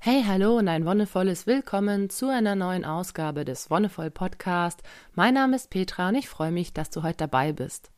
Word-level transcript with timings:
Hey, 0.00 0.22
hallo 0.24 0.56
und 0.56 0.68
ein 0.68 0.86
wonnevolles 0.86 1.48
Willkommen 1.48 2.08
zu 2.08 2.28
einer 2.28 2.54
neuen 2.54 2.84
Ausgabe 2.84 3.44
des 3.44 3.68
Wonnevoll 3.68 4.12
Podcast. 4.12 4.80
Mein 5.16 5.34
Name 5.34 5.56
ist 5.56 5.70
Petra 5.70 6.10
und 6.10 6.14
ich 6.14 6.28
freue 6.28 6.52
mich, 6.52 6.72
dass 6.72 6.90
du 6.90 7.02
heute 7.02 7.16
dabei 7.16 7.52
bist. 7.52 7.90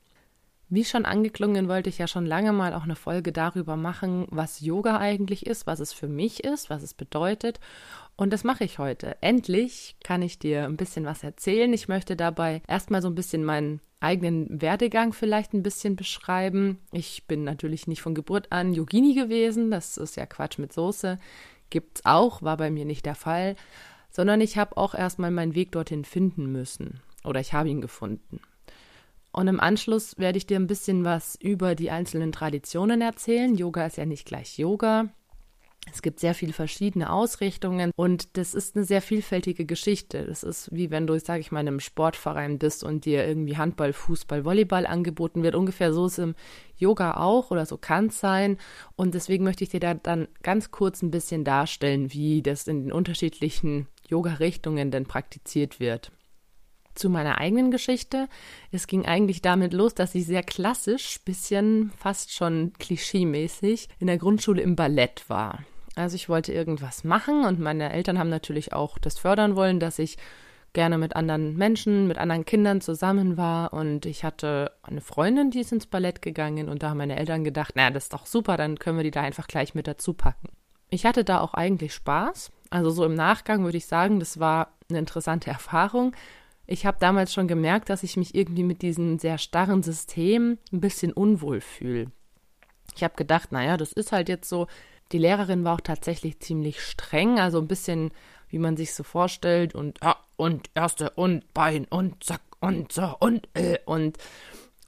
Wie 0.71 0.86
schon 0.86 1.04
angeklungen, 1.04 1.68
wollte 1.68 1.90
ich 1.90 1.98
ja 1.98 2.06
schon 2.06 2.24
lange 2.24 2.54
mal 2.54 2.72
auch 2.72 2.84
eine 2.84 2.96
Folge 2.96 3.32
darüber 3.32 3.76
machen, 3.76 4.26
was 4.30 4.62
Yoga 4.62 4.96
eigentlich 4.96 5.44
ist, 5.44 5.66
was 5.66 5.78
es 5.78 5.92
für 5.92 6.08
mich 6.08 6.42
ist, 6.42 6.71
was 6.71 6.82
es 6.82 6.94
bedeutet. 6.94 7.61
Und 8.17 8.32
das 8.32 8.45
mache 8.45 8.64
ich 8.64 8.79
heute. 8.79 9.21
Endlich 9.21 9.96
kann 10.03 10.23
ich 10.23 10.39
dir 10.39 10.64
ein 10.64 10.79
bisschen 10.79 11.05
was 11.05 11.23
erzählen. 11.23 11.71
Ich 11.75 11.87
möchte 11.87 12.17
dabei 12.17 12.62
erstmal 12.67 13.03
so 13.03 13.09
ein 13.09 13.14
bisschen 13.14 13.45
meinen 13.45 13.80
eigenen 14.01 14.62
Werdegang 14.62 15.12
vielleicht 15.12 15.53
ein 15.53 15.62
bisschen 15.62 15.96
beschreiben. 15.96 16.79
Ich 16.93 17.27
bin 17.27 17.45
natürlich 17.45 17.87
nicht 17.87 18.01
von 18.01 18.14
Geburt 18.14 18.51
an 18.51 18.73
Yogini 18.73 19.12
gewesen. 19.12 19.71
Das 19.71 19.98
ist 19.98 20.17
ja 20.17 20.25
Quatsch 20.25 20.59
mit 20.59 20.73
Soße. 20.73 21.19
Gibt's 21.71 22.05
auch, 22.05 22.43
war 22.43 22.57
bei 22.57 22.71
mir 22.71 22.84
nicht 22.84 23.07
der 23.07 23.14
Fall. 23.14 23.57
Sondern 24.11 24.40
ich 24.40 24.58
habe 24.58 24.76
auch 24.76 24.94
erstmal 24.94 25.31
meinen 25.31 25.54
Weg 25.54 25.72
dorthin 25.72 26.04
finden 26.04 26.50
müssen. 26.50 27.00
Oder 27.25 27.40
ich 27.40 27.53
habe 27.53 27.68
ihn 27.68 27.81
gefunden. 27.81 28.40
Und 29.32 29.46
im 29.46 29.61
Anschluss 29.61 30.18
werde 30.18 30.39
ich 30.39 30.46
dir 30.46 30.58
ein 30.58 30.67
bisschen 30.67 31.04
was 31.04 31.36
über 31.36 31.75
die 31.75 31.91
einzelnen 31.91 32.33
Traditionen 32.33 33.00
erzählen. 33.00 33.55
Yoga 33.55 33.86
ist 33.86 33.97
ja 33.97 34.05
nicht 34.05 34.27
gleich 34.27 34.58
Yoga. 34.58 35.08
Es 35.92 36.03
gibt 36.03 36.20
sehr 36.20 36.34
viele 36.34 36.53
verschiedene 36.53 37.12
Ausrichtungen 37.12 37.92
und 37.97 38.36
das 38.36 38.55
ist 38.55 38.77
eine 38.77 38.84
sehr 38.84 39.03
vielfältige 39.03 39.67
Geschichte. 39.67 40.25
Das 40.25 40.42
ist 40.42 40.69
wie 40.72 40.91
wenn 40.91 41.06
du, 41.06 41.19
sage 41.19 41.41
ich 41.41 41.53
mal, 41.53 41.61
in 41.61 41.69
einem 41.69 41.80
Sportverein 41.80 42.58
bist 42.58 42.84
und 42.84 43.05
dir 43.05 43.27
irgendwie 43.27 43.56
Handball, 43.56 43.92
Fußball, 43.92 44.44
Volleyball 44.44 44.86
angeboten 44.86 45.42
wird. 45.42 45.55
Ungefähr 45.55 45.92
so 45.92 46.06
ist 46.06 46.12
es 46.12 46.19
im 46.19 46.34
Yoga 46.77 47.16
auch 47.16 47.50
oder 47.50 47.66
so 47.66 47.77
kann 47.77 48.06
es 48.06 48.20
sein. 48.20 48.58
Und 48.97 49.14
deswegen 49.14 49.44
möchte 49.44 49.64
ich 49.64 49.70
dir 49.70 49.80
da 49.80 49.94
dann 49.94 50.28
ganz 50.42 50.70
kurz 50.70 51.03
ein 51.03 51.11
bisschen 51.11 51.44
darstellen, 51.44 52.12
wie 52.12 52.42
das 52.42 52.66
in 52.66 52.84
den 52.84 52.92
unterschiedlichen 52.92 53.86
Yoga-Richtungen 54.08 54.91
denn 54.91 55.06
praktiziert 55.06 55.80
wird 55.80 56.12
zu 56.94 57.08
meiner 57.08 57.38
eigenen 57.38 57.70
Geschichte. 57.70 58.28
Es 58.72 58.86
ging 58.86 59.06
eigentlich 59.06 59.42
damit 59.42 59.72
los, 59.72 59.94
dass 59.94 60.14
ich 60.14 60.27
sehr 60.27 60.42
klassisch, 60.42 61.20
bisschen 61.24 61.92
fast 61.96 62.33
schon 62.33 62.72
klischeemäßig 62.78 63.88
in 63.98 64.06
der 64.06 64.18
Grundschule 64.18 64.61
im 64.61 64.77
Ballett 64.77 65.24
war. 65.28 65.64
Also 66.00 66.16
ich 66.16 66.28
wollte 66.28 66.52
irgendwas 66.52 67.04
machen 67.04 67.44
und 67.44 67.60
meine 67.60 67.92
Eltern 67.92 68.18
haben 68.18 68.30
natürlich 68.30 68.72
auch 68.72 68.98
das 68.98 69.18
fördern 69.18 69.56
wollen, 69.56 69.80
dass 69.80 69.98
ich 69.98 70.16
gerne 70.72 70.98
mit 70.98 71.16
anderen 71.16 71.56
Menschen, 71.56 72.06
mit 72.06 72.18
anderen 72.18 72.44
Kindern 72.44 72.80
zusammen 72.80 73.36
war 73.36 73.72
und 73.72 74.06
ich 74.06 74.24
hatte 74.24 74.72
eine 74.82 75.00
Freundin, 75.00 75.50
die 75.50 75.60
ist 75.60 75.72
ins 75.72 75.86
Ballett 75.86 76.22
gegangen 76.22 76.68
und 76.68 76.82
da 76.82 76.90
haben 76.90 76.98
meine 76.98 77.18
Eltern 77.18 77.42
gedacht, 77.42 77.74
naja, 77.74 77.90
das 77.90 78.04
ist 78.04 78.12
doch 78.12 78.26
super, 78.26 78.56
dann 78.56 78.78
können 78.78 78.96
wir 78.96 79.04
die 79.04 79.10
da 79.10 79.22
einfach 79.22 79.48
gleich 79.48 79.74
mit 79.74 79.88
dazu 79.88 80.14
packen. 80.14 80.48
Ich 80.88 81.06
hatte 81.06 81.24
da 81.24 81.40
auch 81.40 81.54
eigentlich 81.54 81.94
Spaß. 81.94 82.50
Also 82.70 82.90
so 82.90 83.04
im 83.04 83.14
Nachgang 83.14 83.64
würde 83.64 83.78
ich 83.78 83.86
sagen, 83.86 84.20
das 84.20 84.38
war 84.38 84.74
eine 84.88 84.98
interessante 85.00 85.50
Erfahrung, 85.50 86.14
ich 86.72 86.86
habe 86.86 86.98
damals 87.00 87.34
schon 87.34 87.48
gemerkt, 87.48 87.90
dass 87.90 88.04
ich 88.04 88.16
mich 88.16 88.32
irgendwie 88.36 88.62
mit 88.62 88.82
diesem 88.82 89.18
sehr 89.18 89.38
starren 89.38 89.82
System 89.82 90.56
ein 90.72 90.80
bisschen 90.80 91.12
unwohl 91.12 91.60
fühle. 91.60 92.12
Ich 92.94 93.02
habe 93.02 93.16
gedacht, 93.16 93.50
naja, 93.50 93.76
das 93.76 93.92
ist 93.92 94.12
halt 94.12 94.28
jetzt 94.28 94.48
so. 94.48 94.68
Die 95.12 95.19
Lehrerin 95.19 95.64
war 95.64 95.75
auch 95.75 95.80
tatsächlich 95.80 96.41
ziemlich 96.41 96.80
streng, 96.80 97.39
also 97.39 97.58
ein 97.58 97.69
bisschen, 97.69 98.11
wie 98.48 98.58
man 98.58 98.77
sich 98.77 98.94
so 98.94 99.03
vorstellt 99.03 99.75
und 99.75 99.98
ja, 100.02 100.17
und 100.36 100.70
erste 100.75 101.11
und 101.11 101.52
Bein 101.52 101.86
und 101.86 102.22
zack 102.25 102.42
und 102.61 102.92
so 102.92 103.17
und 103.19 103.48
äh, 103.55 103.78
und 103.84 104.19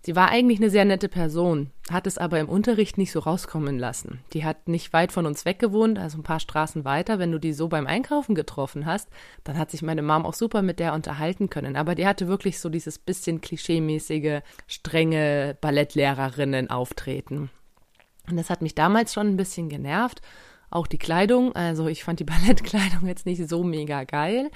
Sie 0.04 0.16
war 0.16 0.30
eigentlich 0.30 0.58
eine 0.58 0.68
sehr 0.68 0.84
nette 0.84 1.08
Person, 1.08 1.70
hat 1.88 2.08
es 2.08 2.18
aber 2.18 2.40
im 2.40 2.48
Unterricht 2.48 2.98
nicht 2.98 3.12
so 3.12 3.20
rauskommen 3.20 3.78
lassen. 3.78 4.18
Die 4.32 4.44
hat 4.44 4.66
nicht 4.66 4.92
weit 4.92 5.12
von 5.12 5.26
uns 5.26 5.44
weg 5.44 5.60
gewohnt, 5.60 5.96
also 5.96 6.18
ein 6.18 6.24
paar 6.24 6.40
Straßen 6.40 6.84
weiter. 6.84 7.20
Wenn 7.20 7.30
du 7.30 7.38
die 7.38 7.52
so 7.52 7.68
beim 7.68 7.86
Einkaufen 7.86 8.34
getroffen 8.34 8.84
hast, 8.84 9.08
dann 9.44 9.56
hat 9.56 9.70
sich 9.70 9.80
meine 9.80 10.02
Mom 10.02 10.26
auch 10.26 10.34
super 10.34 10.60
mit 10.60 10.80
der 10.80 10.94
unterhalten 10.94 11.50
können. 11.50 11.76
Aber 11.76 11.94
die 11.94 12.04
hatte 12.04 12.26
wirklich 12.26 12.58
so 12.58 12.68
dieses 12.68 12.98
bisschen 12.98 13.40
klischeemäßige, 13.40 14.40
strenge 14.66 15.56
Ballettlehrerinnen 15.60 16.68
auftreten. 16.68 17.50
Und 18.28 18.36
das 18.36 18.50
hat 18.50 18.62
mich 18.62 18.74
damals 18.74 19.12
schon 19.12 19.28
ein 19.28 19.36
bisschen 19.36 19.68
genervt. 19.68 20.22
Auch 20.70 20.86
die 20.86 20.98
Kleidung, 20.98 21.54
also 21.54 21.86
ich 21.86 22.04
fand 22.04 22.20
die 22.20 22.24
Ballettkleidung 22.24 23.06
jetzt 23.06 23.26
nicht 23.26 23.48
so 23.48 23.62
mega 23.62 24.04
geil. 24.04 24.50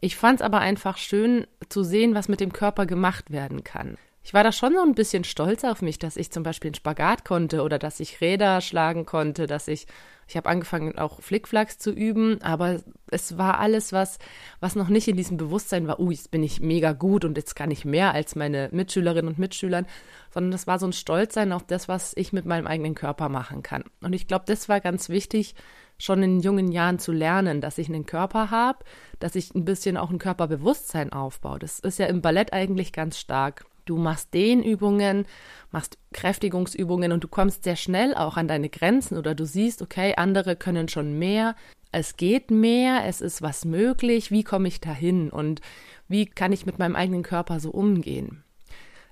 Ich 0.00 0.16
fand 0.16 0.40
es 0.40 0.44
aber 0.44 0.60
einfach 0.60 0.96
schön 0.96 1.46
zu 1.68 1.82
sehen, 1.82 2.14
was 2.14 2.28
mit 2.28 2.40
dem 2.40 2.52
Körper 2.52 2.86
gemacht 2.86 3.30
werden 3.30 3.64
kann 3.64 3.96
ich 4.24 4.32
war 4.32 4.42
da 4.42 4.52
schon 4.52 4.72
so 4.72 4.80
ein 4.80 4.94
bisschen 4.94 5.22
stolz 5.22 5.64
auf 5.64 5.82
mich, 5.82 5.98
dass 5.98 6.16
ich 6.16 6.32
zum 6.32 6.42
Beispiel 6.42 6.70
einen 6.70 6.74
Spagat 6.74 7.26
konnte 7.26 7.62
oder 7.62 7.78
dass 7.78 8.00
ich 8.00 8.22
Räder 8.22 8.62
schlagen 8.62 9.04
konnte, 9.04 9.46
dass 9.46 9.68
ich, 9.68 9.86
ich 10.26 10.38
habe 10.38 10.48
angefangen 10.48 10.96
auch 10.96 11.20
Flickflacks 11.20 11.76
zu 11.76 11.90
üben, 11.90 12.40
aber 12.40 12.80
es 13.10 13.36
war 13.36 13.58
alles 13.58 13.92
was, 13.92 14.18
was 14.60 14.76
noch 14.76 14.88
nicht 14.88 15.08
in 15.08 15.18
diesem 15.18 15.36
Bewusstsein 15.36 15.86
war, 15.86 16.00
uh, 16.00 16.10
jetzt 16.10 16.30
bin 16.30 16.42
ich 16.42 16.60
mega 16.60 16.92
gut 16.92 17.26
und 17.26 17.36
jetzt 17.36 17.54
kann 17.54 17.70
ich 17.70 17.84
mehr 17.84 18.14
als 18.14 18.34
meine 18.34 18.70
Mitschülerinnen 18.72 19.28
und 19.28 19.38
Mitschülern, 19.38 19.86
sondern 20.32 20.52
das 20.52 20.66
war 20.66 20.78
so 20.78 20.86
ein 20.86 20.94
Stolzsein 20.94 21.52
auf 21.52 21.66
das, 21.66 21.88
was 21.88 22.14
ich 22.16 22.32
mit 22.32 22.46
meinem 22.46 22.66
eigenen 22.66 22.94
Körper 22.94 23.28
machen 23.28 23.62
kann. 23.62 23.84
Und 24.00 24.14
ich 24.14 24.26
glaube, 24.26 24.46
das 24.46 24.70
war 24.70 24.80
ganz 24.80 25.10
wichtig, 25.10 25.54
schon 25.98 26.22
in 26.22 26.40
jungen 26.40 26.72
Jahren 26.72 26.98
zu 26.98 27.12
lernen, 27.12 27.60
dass 27.60 27.76
ich 27.76 27.90
einen 27.90 28.06
Körper 28.06 28.50
habe, 28.50 28.78
dass 29.20 29.36
ich 29.36 29.54
ein 29.54 29.66
bisschen 29.66 29.98
auch 29.98 30.08
ein 30.08 30.18
Körperbewusstsein 30.18 31.12
aufbaue. 31.12 31.58
Das 31.58 31.78
ist 31.78 31.98
ja 31.98 32.06
im 32.06 32.22
Ballett 32.22 32.54
eigentlich 32.54 32.92
ganz 32.92 33.18
stark. 33.18 33.66
Du 33.84 33.96
machst 33.96 34.32
Dehnübungen, 34.34 35.26
machst 35.70 35.98
Kräftigungsübungen 36.12 37.12
und 37.12 37.24
du 37.24 37.28
kommst 37.28 37.64
sehr 37.64 37.76
schnell 37.76 38.14
auch 38.14 38.36
an 38.36 38.48
deine 38.48 38.68
Grenzen 38.68 39.18
oder 39.18 39.34
du 39.34 39.44
siehst, 39.44 39.82
okay, 39.82 40.14
andere 40.16 40.56
können 40.56 40.88
schon 40.88 41.18
mehr, 41.18 41.54
es 41.92 42.16
geht 42.16 42.50
mehr, 42.50 43.04
es 43.06 43.20
ist 43.20 43.42
was 43.42 43.64
möglich, 43.64 44.30
wie 44.30 44.42
komme 44.42 44.68
ich 44.68 44.80
dahin 44.80 45.30
und 45.30 45.60
wie 46.08 46.26
kann 46.26 46.52
ich 46.52 46.66
mit 46.66 46.78
meinem 46.78 46.96
eigenen 46.96 47.22
Körper 47.22 47.60
so 47.60 47.70
umgehen? 47.70 48.42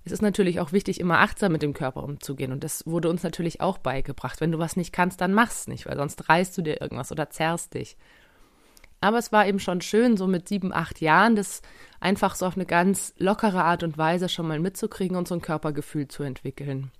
Es 0.04 0.10
ist 0.10 0.22
natürlich 0.22 0.58
auch 0.58 0.72
wichtig, 0.72 0.98
immer 0.98 1.20
achtsam 1.20 1.52
mit 1.52 1.62
dem 1.62 1.74
Körper 1.74 2.02
umzugehen. 2.02 2.50
Und 2.50 2.64
das 2.64 2.84
wurde 2.86 3.08
uns 3.08 3.22
natürlich 3.22 3.60
auch 3.60 3.78
beigebracht. 3.78 4.40
Wenn 4.40 4.50
du 4.50 4.58
was 4.58 4.76
nicht 4.76 4.92
kannst, 4.92 5.20
dann 5.20 5.32
mach's 5.32 5.68
nicht, 5.68 5.86
weil 5.86 5.96
sonst 5.96 6.28
reißt 6.28 6.58
du 6.58 6.62
dir 6.62 6.80
irgendwas 6.80 7.12
oder 7.12 7.30
zerrst 7.30 7.74
dich. 7.74 7.96
Aber 9.02 9.18
es 9.18 9.32
war 9.32 9.46
eben 9.46 9.58
schon 9.58 9.80
schön, 9.80 10.16
so 10.16 10.26
mit 10.26 10.48
sieben, 10.48 10.72
acht 10.72 11.00
Jahren, 11.00 11.34
das 11.34 11.60
einfach 12.00 12.36
so 12.36 12.46
auf 12.46 12.56
eine 12.56 12.66
ganz 12.66 13.12
lockere 13.18 13.64
Art 13.64 13.82
und 13.82 13.98
Weise 13.98 14.28
schon 14.28 14.46
mal 14.46 14.60
mitzukriegen 14.60 15.16
und 15.16 15.26
so 15.26 15.34
ein 15.34 15.42
Körpergefühl 15.42 16.08
zu 16.08 16.22
entwickeln. 16.22 16.92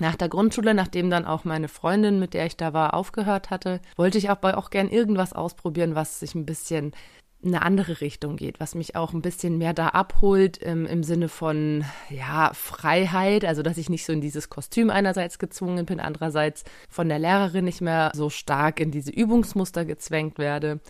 Nach 0.00 0.16
der 0.16 0.28
Grundschule, 0.28 0.74
nachdem 0.74 1.10
dann 1.10 1.24
auch 1.24 1.44
meine 1.44 1.68
Freundin, 1.68 2.18
mit 2.18 2.34
der 2.34 2.46
ich 2.46 2.56
da 2.56 2.72
war, 2.72 2.94
aufgehört 2.94 3.50
hatte, 3.50 3.80
wollte 3.96 4.18
ich 4.18 4.30
aber 4.30 4.58
auch 4.58 4.70
gern 4.70 4.88
irgendwas 4.88 5.32
ausprobieren, 5.32 5.94
was 5.94 6.20
sich 6.20 6.34
ein 6.34 6.44
bisschen 6.44 6.92
in 7.40 7.54
eine 7.54 7.62
andere 7.62 8.00
Richtung 8.00 8.36
geht, 8.36 8.58
was 8.58 8.74
mich 8.74 8.96
auch 8.96 9.12
ein 9.12 9.22
bisschen 9.22 9.58
mehr 9.58 9.74
da 9.74 9.88
abholt 9.88 10.58
im, 10.58 10.86
im 10.86 11.02
Sinne 11.02 11.28
von 11.28 11.84
ja 12.08 12.50
Freiheit, 12.54 13.44
also 13.44 13.62
dass 13.62 13.78
ich 13.78 13.90
nicht 13.90 14.04
so 14.04 14.12
in 14.12 14.20
dieses 14.20 14.48
Kostüm 14.48 14.90
einerseits 14.90 15.38
gezwungen 15.38 15.84
bin, 15.84 16.00
andererseits 16.00 16.64
von 16.88 17.08
der 17.08 17.18
Lehrerin 17.18 17.64
nicht 17.64 17.80
mehr 17.80 18.12
so 18.14 18.30
stark 18.30 18.80
in 18.80 18.90
diese 18.92 19.10
Übungsmuster 19.10 19.84
gezwängt 19.84 20.38
werde. 20.38 20.80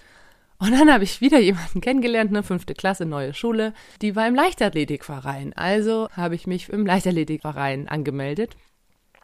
Und 0.62 0.70
dann 0.70 0.92
habe 0.92 1.02
ich 1.02 1.20
wieder 1.20 1.40
jemanden 1.40 1.80
kennengelernt, 1.80 2.30
eine 2.30 2.44
fünfte 2.44 2.74
Klasse, 2.74 3.04
neue 3.04 3.34
Schule. 3.34 3.74
Die 4.00 4.14
war 4.14 4.28
im 4.28 4.36
Leichtathletikverein. 4.36 5.54
Also 5.54 6.08
habe 6.12 6.36
ich 6.36 6.46
mich 6.46 6.68
im 6.68 6.86
Leichtathletikverein 6.86 7.88
angemeldet. 7.88 8.56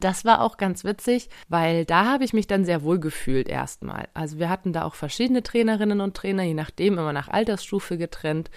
Das 0.00 0.24
war 0.24 0.40
auch 0.40 0.56
ganz 0.56 0.82
witzig, 0.82 1.28
weil 1.48 1.84
da 1.84 2.06
habe 2.06 2.24
ich 2.24 2.32
mich 2.32 2.48
dann 2.48 2.64
sehr 2.64 2.82
wohl 2.82 2.98
gefühlt 2.98 3.48
erstmal. 3.48 4.08
Also 4.14 4.40
wir 4.40 4.48
hatten 4.48 4.72
da 4.72 4.82
auch 4.82 4.96
verschiedene 4.96 5.44
Trainerinnen 5.44 6.00
und 6.00 6.16
Trainer, 6.16 6.42
je 6.42 6.54
nachdem 6.54 6.98
immer 6.98 7.12
nach 7.12 7.28
Altersstufe 7.28 7.98
getrennt. 7.98 8.50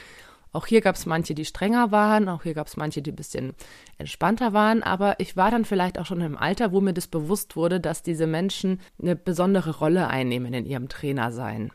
Auch 0.52 0.66
hier 0.66 0.82
gab 0.82 0.96
es 0.96 1.06
manche, 1.06 1.36
die 1.36 1.46
strenger 1.46 1.92
waren, 1.92 2.28
auch 2.30 2.42
hier 2.42 2.56
gab 2.56 2.66
es 2.66 2.78
manche, 2.78 3.04
die 3.04 3.12
ein 3.12 3.16
bisschen 3.16 3.54
entspannter 4.00 4.54
waren, 4.54 4.82
aber 4.82 5.20
ich 5.20 5.38
war 5.38 5.52
dann 5.52 5.66
vielleicht 5.66 6.00
auch 6.00 6.08
schon 6.08 6.22
im 6.22 6.36
Alter, 6.36 6.72
wo 6.72 6.82
mir 6.82 6.94
das 6.94 7.08
bewusst 7.08 7.56
wurde, 7.56 7.80
dass 7.80 8.02
diese 8.02 8.26
Menschen 8.26 8.82
eine 9.00 9.16
besondere 9.16 9.78
Rolle 9.78 10.08
einnehmen 10.08 10.56
in 10.56 10.66
ihrem 10.66 10.90
Trainersein. 10.90 11.72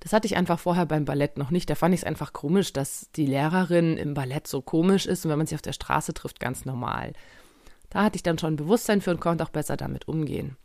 Das 0.00 0.12
hatte 0.12 0.26
ich 0.26 0.36
einfach 0.36 0.58
vorher 0.58 0.86
beim 0.86 1.04
Ballett 1.04 1.38
noch 1.38 1.50
nicht. 1.50 1.68
Da 1.70 1.74
fand 1.74 1.94
ich 1.94 2.00
es 2.00 2.06
einfach 2.06 2.32
komisch, 2.32 2.72
dass 2.72 3.10
die 3.16 3.26
Lehrerin 3.26 3.96
im 3.96 4.14
Ballett 4.14 4.46
so 4.46 4.60
komisch 4.60 5.06
ist 5.06 5.24
und 5.24 5.30
wenn 5.30 5.38
man 5.38 5.46
sie 5.46 5.54
auf 5.54 5.62
der 5.62 5.72
Straße 5.72 6.14
trifft, 6.14 6.40
ganz 6.40 6.64
normal. 6.64 7.12
Da 7.90 8.02
hatte 8.02 8.16
ich 8.16 8.22
dann 8.22 8.38
schon 8.38 8.56
Bewusstsein 8.56 9.00
für 9.00 9.10
und 9.10 9.20
konnte 9.20 9.44
auch 9.44 9.50
besser 9.50 9.76
damit 9.76 10.08
umgehen. 10.08 10.56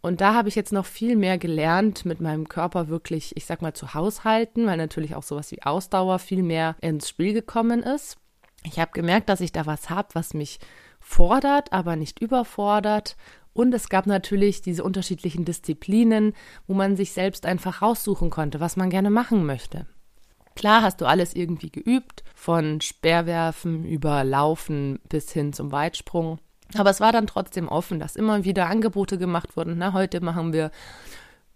Und 0.00 0.20
da 0.20 0.34
habe 0.34 0.48
ich 0.48 0.54
jetzt 0.54 0.72
noch 0.72 0.86
viel 0.86 1.16
mehr 1.16 1.38
gelernt, 1.38 2.04
mit 2.04 2.20
meinem 2.20 2.48
Körper 2.48 2.88
wirklich, 2.88 3.36
ich 3.36 3.44
sag 3.44 3.62
mal, 3.62 3.74
zu 3.74 3.94
haushalten, 3.94 4.66
weil 4.66 4.76
natürlich 4.76 5.14
auch 5.14 5.22
sowas 5.22 5.50
wie 5.50 5.62
Ausdauer 5.62 6.18
viel 6.18 6.42
mehr 6.42 6.76
ins 6.80 7.08
Spiel 7.08 7.32
gekommen 7.32 7.82
ist. 7.82 8.16
Ich 8.62 8.78
habe 8.78 8.92
gemerkt, 8.92 9.28
dass 9.28 9.40
ich 9.40 9.52
da 9.52 9.66
was 9.66 9.90
habe, 9.90 10.08
was 10.12 10.34
mich 10.34 10.58
fordert, 11.00 11.72
aber 11.72 11.96
nicht 11.96 12.20
überfordert 12.20 13.16
und 13.56 13.72
es 13.72 13.88
gab 13.88 14.06
natürlich 14.06 14.60
diese 14.60 14.84
unterschiedlichen 14.84 15.46
Disziplinen, 15.46 16.34
wo 16.66 16.74
man 16.74 16.94
sich 16.94 17.12
selbst 17.12 17.46
einfach 17.46 17.80
raussuchen 17.80 18.28
konnte, 18.28 18.60
was 18.60 18.76
man 18.76 18.90
gerne 18.90 19.08
machen 19.08 19.46
möchte. 19.46 19.86
Klar 20.54 20.82
hast 20.82 21.00
du 21.00 21.06
alles 21.06 21.34
irgendwie 21.34 21.70
geübt, 21.70 22.22
von 22.34 22.82
Speerwerfen 22.82 23.84
über 23.84 24.24
Laufen 24.24 25.00
bis 25.08 25.32
hin 25.32 25.54
zum 25.54 25.72
Weitsprung. 25.72 26.38
Aber 26.74 26.90
es 26.90 27.00
war 27.00 27.12
dann 27.12 27.26
trotzdem 27.26 27.68
offen, 27.68 27.98
dass 27.98 28.16
immer 28.16 28.44
wieder 28.44 28.66
Angebote 28.66 29.16
gemacht 29.16 29.56
wurden. 29.56 29.78
Na, 29.78 29.94
heute 29.94 30.20
machen 30.20 30.52
wir 30.52 30.70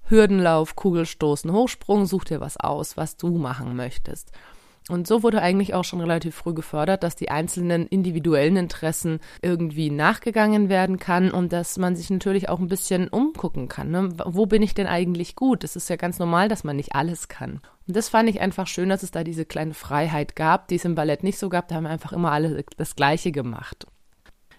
Hürdenlauf, 0.05 0.76
Kugelstoßen, 0.76 1.52
Hochsprung, 1.52 2.06
such 2.06 2.25
dir 2.25 2.41
was 2.41 2.56
aus, 2.56 2.97
was 2.97 3.17
du 3.17 3.37
machen 3.37 3.76
möchtest. 3.76 4.32
Und 4.90 5.06
so 5.06 5.22
wurde 5.22 5.40
eigentlich 5.40 5.72
auch 5.75 5.84
schon 5.84 6.00
relativ 6.00 6.34
früh 6.34 6.52
gefördert, 6.52 7.04
dass 7.04 7.14
die 7.14 7.31
einzelnen 7.31 7.87
individuellen 7.87 8.56
Interessen 8.56 9.20
irgendwie 9.40 9.90
nachgegangen 9.90 10.69
werden 10.69 10.98
kann 10.98 11.31
und 11.31 11.52
dass 11.52 11.78
man 11.78 11.94
sich 11.94 12.10
natürlich 12.10 12.48
auch 12.48 12.58
ein 12.58 12.66
bisschen 12.66 13.08
umgucken 13.08 13.69
kann. 13.69 13.90
Ne? 13.90 14.08
Wo 14.25 14.46
bin 14.46 14.62
ich 14.62 14.75
denn 14.75 14.88
eigentlich 14.88 15.37
gut? 15.37 15.62
Es 15.62 15.76
ist 15.76 15.88
ja 15.88 15.96
ganz 15.96 16.19
normal, 16.19 16.48
dass 16.48 16.64
man 16.64 16.75
nicht 16.75 16.94
alles 16.94 17.28
kann. 17.28 17.60
Und 17.87 17.96
das 17.96 18.08
fand 18.08 18.28
ich 18.28 18.40
einfach 18.40 18.66
schön, 18.66 18.88
dass 18.88 19.04
es 19.04 19.12
da 19.12 19.22
diese 19.22 19.44
kleine 19.44 19.75
Freiheit 19.75 20.34
gab, 20.34 20.66
die 20.69 20.76
es 20.76 20.84
im 20.84 20.96
Ballett 20.96 21.22
nicht 21.22 21.38
so 21.38 21.48
gab. 21.48 21.69
Da 21.69 21.76
haben 21.76 21.84
wir 21.84 21.90
einfach 21.90 22.12
immer 22.12 22.32
alle 22.32 22.64
das 22.76 22.96
Gleiche 22.96 23.31
gemacht. 23.31 23.87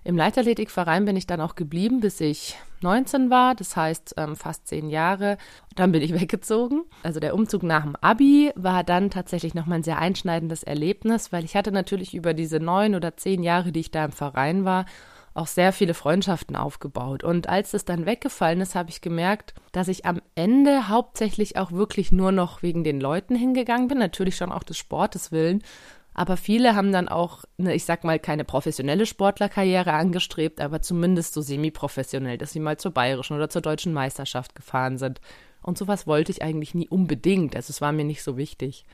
Im 0.04 0.18
Leichtathletikverein 0.18 1.06
bin 1.06 1.16
ich 1.16 1.28
dann 1.28 1.42
auch 1.42 1.54
geblieben, 1.54 2.00
bis 2.00 2.20
ich 2.22 2.58
19 2.82 3.30
war, 3.30 3.54
das 3.54 3.76
heißt 3.76 4.16
ähm, 4.18 4.36
fast 4.36 4.68
zehn 4.68 4.90
Jahre. 4.90 5.38
Dann 5.76 5.92
bin 5.92 6.02
ich 6.02 6.14
weggezogen. 6.20 6.84
Also 7.04 7.20
der 7.20 7.36
Umzug 7.36 7.62
nach 7.62 7.84
dem 7.84 7.96
Abi 7.98 8.52
war 8.56 8.84
dann 8.84 9.12
tatsächlich 9.12 9.54
nochmal 9.54 9.80
ein 9.80 9.84
sehr 9.84 10.00
einschneidendes 10.00 10.64
Erlebnis, 10.64 11.32
weil 11.32 11.46
ich 11.46 11.56
hatte 11.56 11.72
natürlich 11.72 12.16
über 12.16 12.34
diese 12.34 12.60
neun 12.60 12.96
oder 12.96 13.16
zehn 13.16 13.44
Jahre, 13.44 13.72
die 13.72 13.82
ich 13.82 13.92
da 13.92 14.06
im 14.06 14.12
Verein 14.12 14.66
war, 14.66 14.86
auch 15.34 15.48
sehr 15.48 15.72
viele 15.72 15.94
Freundschaften 15.94 16.56
aufgebaut. 16.56 17.24
Und 17.24 17.48
als 17.48 17.74
es 17.74 17.86
dann 17.86 18.06
weggefallen 18.06 18.60
ist, 18.60 18.76
habe 18.76 18.90
ich 18.90 19.02
gemerkt, 19.02 19.54
dass 19.72 19.88
ich 19.88 20.06
am 20.06 20.20
Ende 20.36 20.90
hauptsächlich 20.90 21.58
auch 21.58 21.72
wirklich 21.72 22.12
nur 22.12 22.32
noch 22.32 22.64
wegen 22.64 22.84
den 22.84 23.00
Leuten 23.00 23.36
hingegangen 23.36 23.88
bin, 23.88 24.00
natürlich 24.00 24.36
schon 24.36 24.52
auch 24.52 24.64
des 24.64 24.78
Sportes 24.78 25.32
willen, 25.32 25.64
aber 26.14 26.36
viele 26.38 26.76
haben 26.76 26.92
dann 26.92 27.08
auch, 27.08 27.44
ne, 27.58 27.74
ich 27.74 27.86
sag 27.86 28.04
mal, 28.04 28.20
keine 28.20 28.44
professionelle 28.44 29.06
Sportlerkarriere 29.06 29.94
angestrebt, 29.94 30.60
aber 30.60 30.82
zumindest 30.82 31.34
so 31.34 31.42
semi-professionell, 31.42 32.38
dass 32.38 32.52
sie 32.52 32.60
mal 32.60 32.78
zur 32.78 32.92
bayerischen 32.92 33.36
oder 33.36 33.50
zur 33.50 33.62
deutschen 33.62 33.94
Meisterschaft 33.94 34.56
gefahren 34.56 34.98
sind. 34.98 35.22
Und 35.62 35.78
sowas 35.78 36.08
wollte 36.08 36.32
ich 36.32 36.42
eigentlich 36.42 36.74
nie 36.74 36.88
unbedingt. 36.90 37.56
Also 37.56 37.72
es 37.72 37.82
war 37.82 37.92
mir 37.92 38.04
nicht 38.04 38.24
so 38.24 38.36
wichtig. 38.36 38.86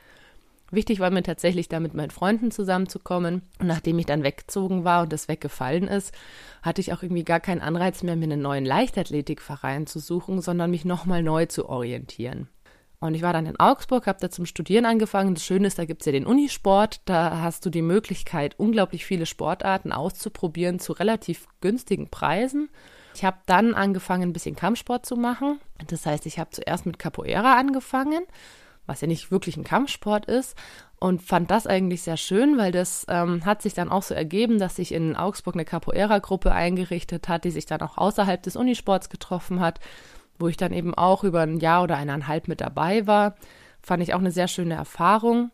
Wichtig 0.70 1.00
war 1.00 1.10
mir 1.10 1.22
tatsächlich, 1.22 1.68
da 1.68 1.80
mit 1.80 1.94
meinen 1.94 2.10
Freunden 2.10 2.50
zusammenzukommen. 2.50 3.42
Und 3.58 3.66
nachdem 3.66 3.98
ich 3.98 4.06
dann 4.06 4.22
weggezogen 4.22 4.84
war 4.84 5.02
und 5.02 5.12
das 5.12 5.26
weggefallen 5.26 5.88
ist, 5.88 6.14
hatte 6.62 6.82
ich 6.82 6.92
auch 6.92 7.02
irgendwie 7.02 7.24
gar 7.24 7.40
keinen 7.40 7.62
Anreiz 7.62 8.02
mehr, 8.02 8.16
mir 8.16 8.24
einen 8.24 8.42
neuen 8.42 8.66
Leichtathletikverein 8.66 9.86
zu 9.86 9.98
suchen, 9.98 10.42
sondern 10.42 10.70
mich 10.70 10.84
nochmal 10.84 11.22
neu 11.22 11.46
zu 11.46 11.68
orientieren. 11.68 12.48
Und 13.00 13.14
ich 13.14 13.22
war 13.22 13.32
dann 13.32 13.46
in 13.46 13.60
Augsburg, 13.60 14.06
habe 14.08 14.18
da 14.20 14.28
zum 14.28 14.44
Studieren 14.44 14.84
angefangen. 14.84 15.34
Das 15.34 15.44
Schöne 15.44 15.68
ist, 15.68 15.78
da 15.78 15.84
gibt 15.84 16.02
es 16.02 16.06
ja 16.06 16.12
den 16.12 16.26
Unisport. 16.26 17.00
Da 17.04 17.40
hast 17.40 17.64
du 17.64 17.70
die 17.70 17.82
Möglichkeit, 17.82 18.58
unglaublich 18.58 19.06
viele 19.06 19.26
Sportarten 19.26 19.92
auszuprobieren 19.92 20.80
zu 20.80 20.92
relativ 20.92 21.46
günstigen 21.60 22.10
Preisen. 22.10 22.70
Ich 23.14 23.24
habe 23.24 23.38
dann 23.46 23.74
angefangen, 23.74 24.30
ein 24.30 24.32
bisschen 24.32 24.56
Kampfsport 24.56 25.06
zu 25.06 25.16
machen. 25.16 25.60
Das 25.86 26.06
heißt, 26.06 26.26
ich 26.26 26.40
habe 26.40 26.50
zuerst 26.50 26.86
mit 26.86 26.98
Capoeira 26.98 27.56
angefangen, 27.56 28.24
was 28.86 29.00
ja 29.00 29.06
nicht 29.06 29.30
wirklich 29.30 29.56
ein 29.56 29.64
Kampfsport 29.64 30.26
ist. 30.26 30.56
Und 31.00 31.22
fand 31.22 31.52
das 31.52 31.68
eigentlich 31.68 32.02
sehr 32.02 32.16
schön, 32.16 32.58
weil 32.58 32.72
das 32.72 33.06
ähm, 33.08 33.44
hat 33.44 33.62
sich 33.62 33.74
dann 33.74 33.90
auch 33.90 34.02
so 34.02 34.14
ergeben, 34.14 34.58
dass 34.58 34.74
sich 34.74 34.90
in 34.90 35.14
Augsburg 35.14 35.54
eine 35.54 35.64
Capoeira-Gruppe 35.64 36.50
eingerichtet 36.50 37.28
hat, 37.28 37.44
die 37.44 37.52
sich 37.52 37.66
dann 37.66 37.80
auch 37.82 37.96
außerhalb 37.96 38.42
des 38.42 38.56
Unisports 38.56 39.08
getroffen 39.08 39.60
hat 39.60 39.78
wo 40.38 40.48
ich 40.48 40.56
dann 40.56 40.72
eben 40.72 40.94
auch 40.94 41.24
über 41.24 41.40
ein 41.40 41.58
Jahr 41.58 41.82
oder 41.82 41.96
eineinhalb 41.96 42.48
mit 42.48 42.60
dabei 42.60 43.06
war. 43.06 43.36
Fand 43.82 44.02
ich 44.02 44.14
auch 44.14 44.18
eine 44.18 44.32
sehr 44.32 44.48
schöne 44.48 44.74
Erfahrung. 44.74 45.50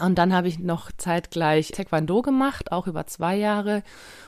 Und 0.00 0.18
dann 0.18 0.34
habe 0.34 0.48
ich 0.48 0.58
noch 0.58 0.92
zeitgleich 0.92 1.68
Taekwondo 1.68 2.22
gemacht, 2.22 2.70
auch 2.70 2.86
über 2.86 3.06
zwei 3.06 3.36
Jahre, 3.36 3.82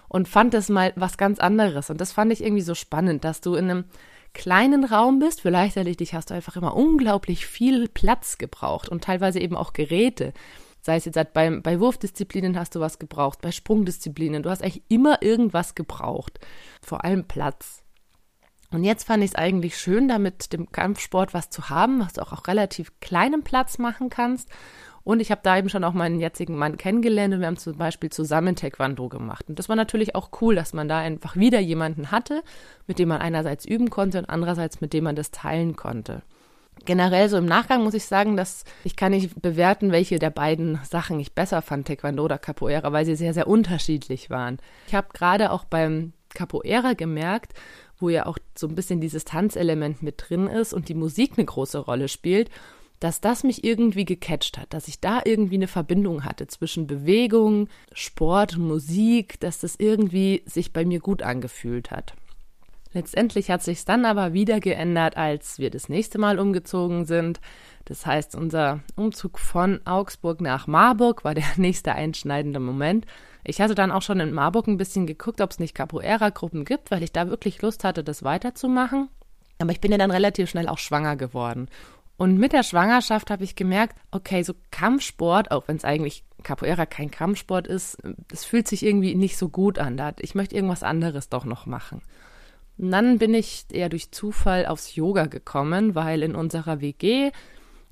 und 0.09 0.29
fand 0.29 0.55
das 0.55 0.71
mal 0.71 0.93
was 0.97 1.19
ganz 1.19 1.39
anderes. 1.39 1.91
Und 1.91 2.01
das 2.01 2.13
fand 2.13 2.33
ich 2.33 2.43
irgendwie 2.43 2.63
so 2.63 2.75
spannend, 2.75 3.25
dass 3.25 3.43
du 3.43 3.55
in 3.55 3.71
einem 3.71 3.85
kleinen 4.33 4.85
Raum 4.85 5.19
bist. 5.19 5.43
Für 5.43 5.51
Leichtathletik 5.51 6.13
hast 6.15 6.31
du 6.31 6.35
einfach 6.35 6.57
immer 6.57 6.75
unglaublich 6.75 7.47
viel 7.47 7.89
Platz 7.89 8.39
gebraucht 8.39 8.89
und 8.89 9.05
teilweise 9.05 9.41
eben 9.41 9.57
auch 9.57 9.73
Geräte. 9.73 10.33
Sei 10.81 10.97
es 10.97 11.05
jetzt 11.05 11.19
bei, 11.35 11.51
bei 11.61 11.81
Wurfdisziplinen 11.81 12.59
hast 12.59 12.75
du 12.75 12.81
was 12.81 12.99
gebraucht, 12.99 13.41
bei 13.43 13.53
Sprungdisziplinen. 13.53 14.43
Du 14.43 14.51
hast 14.51 14.63
eigentlich 14.63 14.85
immer 14.89 15.23
irgendwas 15.23 15.75
gebraucht. 15.75 16.39
Vor 16.83 17.05
allem 17.05 17.25
Platz. 17.25 17.83
Und 18.71 18.85
jetzt 18.85 19.05
fand 19.05 19.25
ich 19.25 19.31
es 19.31 19.37
eigentlich 19.37 19.79
schön, 19.79 20.09
da 20.09 20.19
mit 20.19 20.53
dem 20.53 20.71
Kampfsport 20.71 21.33
was 21.33 21.49
zu 21.49 21.71
haben, 21.71 22.01
was 22.01 22.15
du 22.15 22.23
auch 22.23 22.33
auf 22.33 22.47
relativ 22.47 22.93
kleinem 23.01 23.43
Platz 23.43 23.79
machen 23.79 24.11
kannst. 24.11 24.51
Und 25.05 25.21
ich 25.21 25.31
habe 25.31 25.41
da 25.43 25.57
eben 25.57 25.71
schon 25.71 25.85
auch 25.85 25.95
meinen 25.95 26.21
jetzigen 26.21 26.55
Mann 26.55 26.77
kennengelernt 26.77 27.33
und 27.33 27.41
wir 27.41 27.47
haben 27.47 27.57
zum 27.57 27.79
Beispiel 27.79 28.11
zusammen 28.11 28.57
Taekwondo 28.57 29.09
gemacht. 29.09 29.47
Und 29.49 29.59
das 29.59 29.71
war 29.71 29.77
natürlich 29.77 30.15
auch 30.15 30.29
cool, 30.43 30.55
dass 30.55 30.75
man 30.75 30.87
da 30.87 30.99
einfach 30.99 31.35
wieder 31.35 31.61
jemanden 31.61 32.11
hatte, 32.11 32.43
mit 32.87 32.99
dem 32.99 33.09
man 33.09 33.23
einerseits 33.23 33.65
üben 33.65 33.89
konnte 33.89 34.19
und 34.19 34.29
andererseits 34.29 34.83
mit 34.83 34.93
dem 34.93 35.05
man 35.05 35.17
das 35.17 35.31
teilen 35.31 35.77
konnte. 35.77 36.21
Generell 36.85 37.31
so 37.31 37.39
im 37.39 37.47
Nachgang 37.47 37.83
muss 37.83 37.95
ich 37.95 38.05
sagen, 38.05 38.37
dass 38.37 38.65
ich 38.85 38.97
kann 38.97 39.13
nicht 39.13 39.41
bewerten, 39.41 39.93
welche 39.93 40.19
der 40.19 40.31
beiden 40.31 40.79
Sachen 40.85 41.19
ich 41.21 41.33
besser 41.33 41.63
fand, 41.63 41.87
Taekwondo 41.87 42.23
oder 42.23 42.37
Capoeira, 42.37 42.93
weil 42.93 43.07
sie 43.07 43.17
sehr, 43.17 43.33
sehr 43.33 43.49
unterschiedlich 43.49 44.29
waren. 44.29 44.59
Ich 44.89 44.95
habe 44.95 45.09
gerade 45.15 45.53
auch 45.53 45.65
beim 45.65 46.13
Capoeira 46.35 46.93
gemerkt, 46.93 47.55
wo 48.01 48.09
ja 48.09 48.27
auch 48.27 48.39
so 48.57 48.67
ein 48.67 48.75
bisschen 48.75 49.01
dieses 49.01 49.25
Tanzelement 49.25 50.03
mit 50.03 50.25
drin 50.29 50.47
ist 50.47 50.73
und 50.73 50.89
die 50.89 50.95
Musik 50.95 51.33
eine 51.37 51.47
große 51.47 51.79
Rolle 51.79 52.09
spielt, 52.09 52.51
dass 53.01 53.21
das 53.21 53.45
mich 53.45 53.65
irgendwie 53.65 54.05
gecatcht 54.05 54.59
hat, 54.59 54.73
dass 54.75 54.89
ich 54.89 55.01
da 55.01 55.21
irgendwie 55.25 55.55
eine 55.55 55.69
Verbindung 55.69 56.25
hatte 56.25 56.47
zwischen 56.49 56.87
Bewegung, 56.87 57.69
Sport, 57.93 58.59
Musik, 58.59 59.39
dass 59.41 59.61
das 59.61 59.77
irgendwie 59.79 60.43
sich 60.47 60.73
bei 60.73 60.85
mir 60.85 61.01
gut 61.01 61.23
angefühlt 61.23 61.91
hat. 61.91 62.15
Letztendlich 62.93 63.51
hat 63.51 63.63
sich 63.63 63.85
dann 63.85 64.05
aber 64.05 64.33
wieder 64.33 64.61
geändert, 64.61 65.17
als 65.17 65.59
wir 65.59 65.71
das 65.71 65.89
nächste 65.89 66.19
Mal 66.19 66.39
umgezogen 66.39 67.05
sind. 67.05 67.41
Das 67.85 68.07
heißt, 68.07 68.35
unser 68.35 68.81
Umzug 68.97 69.39
von 69.39 69.81
Augsburg 69.87 70.41
nach 70.41 70.67
Marburg 70.67 71.25
war 71.25 71.35
der 71.35 71.45
nächste 71.57 71.95
einschneidende 71.95 72.61
Moment. 72.61 73.07
Ich 73.49 73.63
hatte 73.63 73.75
dann 73.75 73.91
auch 73.91 74.03
schon 74.03 74.21
in 74.21 74.35
Marburg 74.35 74.67
ein 74.67 74.77
bisschen 74.77 75.07
geguckt, 75.07 75.41
ob 75.41 75.51
es 75.51 75.59
nicht 75.59 75.75
Capoeira-Gruppen 75.75 76.67
gibt, 76.67 76.91
weil 76.91 77.03
ich 77.03 77.13
da 77.13 77.31
wirklich 77.31 77.63
Lust 77.63 77.83
hatte, 77.83 78.05
das 78.05 78.23
weiterzumachen. 78.23 79.09
Aber 79.59 79.73
ich 79.73 79.81
bin 79.81 79.91
ja 79.91 79.97
dann 79.97 80.11
relativ 80.11 80.51
schnell 80.51 80.69
auch 80.69 80.77
schwanger 80.77 81.17
geworden. 81.17 81.69
Und 82.19 82.37
mit 82.37 82.53
der 82.53 82.63
Schwangerschaft 82.63 83.31
habe 83.31 83.45
ich 83.45 83.57
gemerkt, 83.57 83.97
okay, 84.11 84.43
so 84.43 84.53
Kampfsport, 84.71 85.51
auch 85.51 85.67
wenn 85.67 85.77
es 85.77 85.85
eigentlich 85.85 86.25
Capoeira 86.43 86.85
kein 86.85 87.11
Kampfsport 87.11 87.67
ist, 87.67 87.97
das 88.29 88.45
fühlt 88.45 88.69
sich 88.69 88.85
irgendwie 88.85 89.15
nicht 89.15 89.39
so 89.39 89.49
gut 89.49 89.79
an. 89.79 89.99
Ich 90.19 90.35
möchte 90.35 90.55
irgendwas 90.55 90.83
anderes 90.83 91.31
doch 91.31 91.47
noch 91.47 91.65
machen. 91.65 92.03
Und 92.77 92.91
dann 92.91 93.19
bin 93.19 93.33
ich 93.33 93.65
eher 93.73 93.89
durch 93.89 94.11
Zufall 94.11 94.67
aufs 94.67 94.95
Yoga 94.95 95.25
gekommen, 95.25 95.95
weil 95.95 96.23
in 96.23 96.35
unserer 96.35 96.83
WG, 96.83 97.31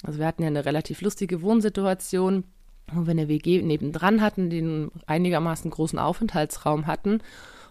also 0.04 0.18
wir 0.18 0.26
hatten 0.26 0.42
ja 0.42 0.48
eine 0.48 0.66
relativ 0.66 1.00
lustige 1.00 1.40
Wohnsituation, 1.40 2.44
wo 2.92 3.06
wir 3.06 3.12
eine 3.12 3.28
WG 3.28 3.62
nebendran 3.62 4.20
hatten, 4.20 4.50
einen 4.50 4.90
einigermaßen 5.06 5.70
großen 5.70 5.98
Aufenthaltsraum 5.98 6.86
hatten. 6.86 7.20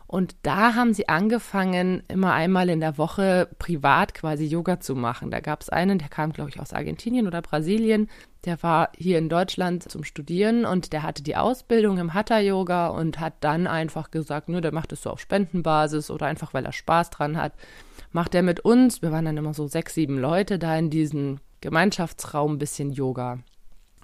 Und 0.08 0.36
da 0.44 0.76
haben 0.76 0.94
sie 0.94 1.10
angefangen, 1.10 2.04
immer 2.08 2.34
einmal 2.34 2.70
in 2.70 2.80
der 2.80 3.00
Woche 3.00 3.50
privat 3.58 4.14
quasi 4.14 4.46
Yoga 4.46 4.80
zu 4.80 4.94
machen. 4.94 5.32
Da 5.32 5.40
gab 5.40 5.62
es 5.62 5.70
einen, 5.70 5.98
der 5.98 6.10
kam, 6.10 6.32
glaube 6.32 6.52
ich, 6.52 6.60
aus 6.60 6.74
Argentinien 6.74 7.26
oder 7.26 7.42
Brasilien. 7.42 8.08
Der 8.46 8.62
war 8.62 8.92
hier 8.96 9.18
in 9.18 9.30
Deutschland 9.30 9.90
zum 9.90 10.04
Studieren 10.04 10.66
und 10.66 10.94
der 10.94 11.02
hatte 11.02 11.24
die 11.24 11.36
Ausbildung 11.36 11.98
im 11.98 12.14
Hatha-Yoga 12.14 12.90
und 12.90 13.20
hat 13.20 13.34
dann 13.40 13.66
einfach 13.66 14.12
gesagt, 14.12 14.48
nur 14.48 14.62
der 14.62 14.72
macht 14.72 14.92
es 14.92 15.02
so 15.02 15.10
auf 15.10 15.20
Spendenbasis 15.20 16.12
oder 16.12 16.28
einfach, 16.28 16.54
weil 16.54 16.66
er 16.66 16.72
Spaß 16.72 17.10
dran 17.10 17.36
hat. 17.36 17.54
Macht 18.12 18.36
er 18.36 18.44
mit 18.44 18.60
uns, 18.60 19.02
wir 19.02 19.12
waren 19.12 19.26
dann 19.26 19.38
immer 19.38 19.56
so 19.56 19.66
sechs, 19.68 19.96
sieben 19.96 20.20
Leute 20.20 20.60
da 20.60 20.78
in 20.78 20.92
diesem 20.92 21.40
Gemeinschaftsraum 21.62 22.54
ein 22.54 22.60
bisschen 22.60 22.92
Yoga. 22.92 23.40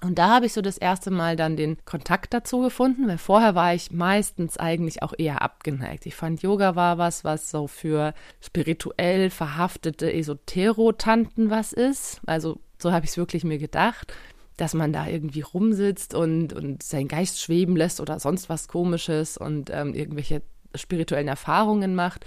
Und 0.02 0.18
da 0.18 0.30
habe 0.30 0.46
ich 0.46 0.52
so 0.52 0.62
das 0.62 0.78
erste 0.78 1.12
Mal 1.12 1.36
dann 1.36 1.56
den 1.56 1.76
Kontakt 1.84 2.34
dazu 2.34 2.60
gefunden, 2.60 3.06
weil 3.06 3.18
vorher 3.18 3.54
war 3.54 3.72
ich 3.72 3.92
meistens 3.92 4.56
eigentlich 4.56 5.02
auch 5.02 5.14
eher 5.16 5.42
abgeneigt. 5.42 6.06
Ich 6.06 6.16
fand 6.16 6.42
Yoga 6.42 6.74
war 6.74 6.98
was, 6.98 7.22
was 7.22 7.50
so 7.50 7.68
für 7.68 8.12
spirituell 8.40 9.30
verhaftete 9.30 10.12
Esoterotanten 10.12 11.50
was 11.50 11.72
ist. 11.72 12.20
Also 12.26 12.58
so 12.80 12.90
habe 12.90 13.04
ich 13.04 13.12
es 13.12 13.16
wirklich 13.16 13.44
mir 13.44 13.58
gedacht, 13.58 14.12
dass 14.56 14.74
man 14.74 14.92
da 14.92 15.06
irgendwie 15.06 15.42
rumsitzt 15.42 16.14
und, 16.14 16.52
und 16.52 16.82
seinen 16.82 17.06
Geist 17.06 17.40
schweben 17.40 17.76
lässt 17.76 18.00
oder 18.00 18.18
sonst 18.18 18.48
was 18.48 18.66
komisches 18.66 19.36
und 19.36 19.70
ähm, 19.70 19.94
irgendwelche 19.94 20.42
spirituellen 20.74 21.28
Erfahrungen 21.28 21.94
macht 21.94 22.26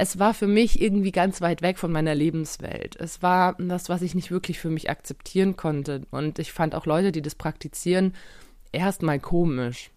es 0.00 0.20
war 0.20 0.32
für 0.32 0.46
mich 0.46 0.80
irgendwie 0.80 1.10
ganz 1.10 1.40
weit 1.40 1.60
weg 1.60 1.76
von 1.76 1.90
meiner 1.90 2.14
Lebenswelt. 2.14 2.94
Es 2.96 3.20
war 3.20 3.56
das, 3.58 3.88
was 3.88 4.00
ich 4.02 4.14
nicht 4.14 4.30
wirklich 4.30 4.60
für 4.60 4.70
mich 4.70 4.88
akzeptieren 4.88 5.56
konnte. 5.56 6.02
Und 6.12 6.38
ich 6.38 6.52
fand 6.52 6.76
auch 6.76 6.86
Leute, 6.86 7.10
die 7.10 7.20
das 7.20 7.34
praktizieren, 7.34 8.14
erstmal 8.70 9.18
komisch. 9.18 9.90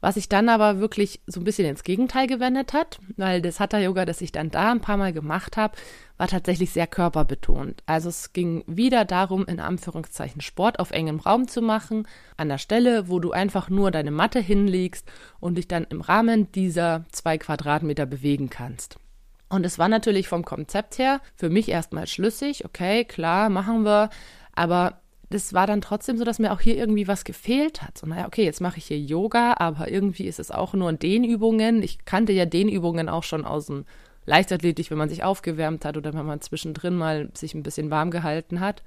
Was 0.00 0.14
sich 0.14 0.28
dann 0.28 0.48
aber 0.48 0.78
wirklich 0.78 1.20
so 1.26 1.40
ein 1.40 1.44
bisschen 1.44 1.68
ins 1.68 1.82
Gegenteil 1.82 2.28
gewendet 2.28 2.72
hat, 2.72 3.00
weil 3.16 3.42
das 3.42 3.58
Hatha-Yoga, 3.58 4.04
das 4.04 4.20
ich 4.20 4.30
dann 4.30 4.52
da 4.52 4.70
ein 4.70 4.80
paar 4.80 4.96
Mal 4.96 5.12
gemacht 5.12 5.56
habe, 5.56 5.76
war 6.16 6.28
tatsächlich 6.28 6.70
sehr 6.70 6.86
körperbetont. 6.86 7.82
Also 7.86 8.08
es 8.08 8.32
ging 8.32 8.62
wieder 8.68 9.04
darum, 9.04 9.44
in 9.46 9.58
Anführungszeichen 9.58 10.40
Sport 10.40 10.78
auf 10.78 10.92
engem 10.92 11.18
Raum 11.18 11.48
zu 11.48 11.60
machen, 11.60 12.06
an 12.36 12.48
der 12.48 12.58
Stelle, 12.58 13.08
wo 13.08 13.18
du 13.18 13.32
einfach 13.32 13.68
nur 13.68 13.90
deine 13.90 14.12
Matte 14.12 14.38
hinlegst 14.38 15.10
und 15.40 15.56
dich 15.56 15.66
dann 15.66 15.84
im 15.90 16.02
Rahmen 16.02 16.52
dieser 16.52 17.04
zwei 17.10 17.36
Quadratmeter 17.36 18.06
bewegen 18.06 18.50
kannst. 18.50 19.00
Und 19.48 19.64
es 19.64 19.78
war 19.78 19.88
natürlich 19.88 20.28
vom 20.28 20.44
Konzept 20.44 20.98
her 20.98 21.20
für 21.34 21.48
mich 21.48 21.68
erstmal 21.68 22.06
schlüssig, 22.06 22.64
okay, 22.64 23.04
klar, 23.04 23.48
machen 23.48 23.84
wir, 23.84 24.10
aber 24.54 25.00
das 25.30 25.52
war 25.52 25.66
dann 25.66 25.80
trotzdem 25.80 26.16
so, 26.16 26.24
dass 26.24 26.38
mir 26.38 26.52
auch 26.52 26.60
hier 26.60 26.76
irgendwie 26.76 27.08
was 27.08 27.24
gefehlt 27.24 27.82
hat. 27.82 27.98
So, 27.98 28.06
naja, 28.06 28.26
okay, 28.26 28.44
jetzt 28.44 28.60
mache 28.60 28.78
ich 28.78 28.86
hier 28.86 28.98
Yoga, 28.98 29.56
aber 29.58 29.90
irgendwie 29.90 30.26
ist 30.26 30.38
es 30.38 30.50
auch 30.50 30.72
nur 30.72 30.92
Dehnübungen. 30.92 31.82
Ich 31.82 32.04
kannte 32.04 32.32
ja 32.32 32.46
Dehnübungen 32.46 33.08
auch 33.08 33.24
schon 33.24 33.44
aus 33.44 33.66
dem 33.66 33.84
Leichtathletik, 34.24 34.90
wenn 34.90 34.98
man 34.98 35.08
sich 35.08 35.24
aufgewärmt 35.24 35.84
hat 35.84 35.96
oder 35.96 36.14
wenn 36.14 36.26
man 36.26 36.40
zwischendrin 36.40 36.94
mal 36.94 37.30
sich 37.34 37.54
ein 37.54 37.62
bisschen 37.62 37.90
warm 37.90 38.10
gehalten 38.10 38.60
hat. 38.60 38.82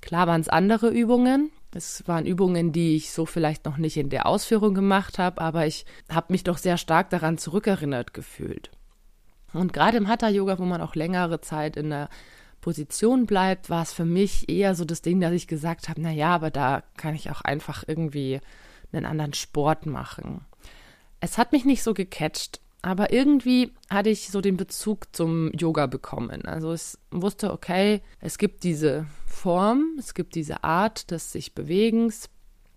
Klar 0.00 0.26
waren 0.26 0.40
es 0.40 0.48
andere 0.48 0.90
Übungen. 0.90 1.50
Es 1.74 2.06
waren 2.06 2.26
Übungen, 2.26 2.72
die 2.72 2.96
ich 2.96 3.10
so 3.10 3.26
vielleicht 3.26 3.64
noch 3.64 3.78
nicht 3.78 3.96
in 3.96 4.10
der 4.10 4.26
Ausführung 4.26 4.74
gemacht 4.74 5.18
habe, 5.18 5.40
aber 5.40 5.66
ich 5.66 5.86
habe 6.08 6.32
mich 6.32 6.44
doch 6.44 6.58
sehr 6.58 6.76
stark 6.76 7.10
daran 7.10 7.38
zurückerinnert 7.38 8.14
gefühlt. 8.14 8.70
Und 9.54 9.72
gerade 9.72 9.96
im 9.96 10.08
Hatha-Yoga, 10.08 10.58
wo 10.58 10.64
man 10.64 10.80
auch 10.80 10.94
längere 10.94 11.40
Zeit 11.40 11.76
in 11.76 11.90
der 11.90 12.08
Position 12.60 13.26
bleibt, 13.26 13.70
war 13.70 13.82
es 13.82 13.92
für 13.92 14.04
mich 14.04 14.48
eher 14.48 14.74
so 14.74 14.84
das 14.84 15.02
Ding, 15.02 15.20
dass 15.20 15.32
ich 15.32 15.46
gesagt 15.46 15.88
habe, 15.88 16.00
na 16.00 16.10
ja, 16.10 16.34
aber 16.34 16.50
da 16.50 16.82
kann 16.96 17.14
ich 17.14 17.30
auch 17.30 17.42
einfach 17.42 17.84
irgendwie 17.86 18.40
einen 18.92 19.06
anderen 19.06 19.34
Sport 19.34 19.86
machen. 19.86 20.40
Es 21.20 21.38
hat 21.38 21.52
mich 21.52 21.64
nicht 21.64 21.82
so 21.82 21.94
gecatcht, 21.94 22.60
aber 22.82 23.12
irgendwie 23.12 23.72
hatte 23.90 24.10
ich 24.10 24.28
so 24.28 24.40
den 24.40 24.56
Bezug 24.56 25.14
zum 25.14 25.52
Yoga 25.52 25.86
bekommen. 25.86 26.44
Also 26.44 26.72
es 26.72 26.98
wusste, 27.10 27.52
okay, 27.52 28.02
es 28.20 28.38
gibt 28.38 28.62
diese 28.62 29.06
Form, 29.26 29.96
es 29.98 30.14
gibt 30.14 30.34
diese 30.34 30.64
Art 30.64 31.10
des 31.10 31.32
sich 31.32 31.54
Bewegens, 31.54 32.28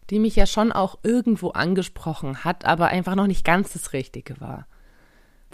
die 0.09 0.19
mich 0.19 0.35
ja 0.35 0.45
schon 0.45 0.71
auch 0.71 0.99
irgendwo 1.03 1.49
angesprochen 1.49 2.43
hat, 2.45 2.65
aber 2.65 2.87
einfach 2.87 3.15
noch 3.15 3.27
nicht 3.27 3.43
ganz 3.43 3.73
das 3.73 3.93
Richtige 3.93 4.39
war. 4.39 4.67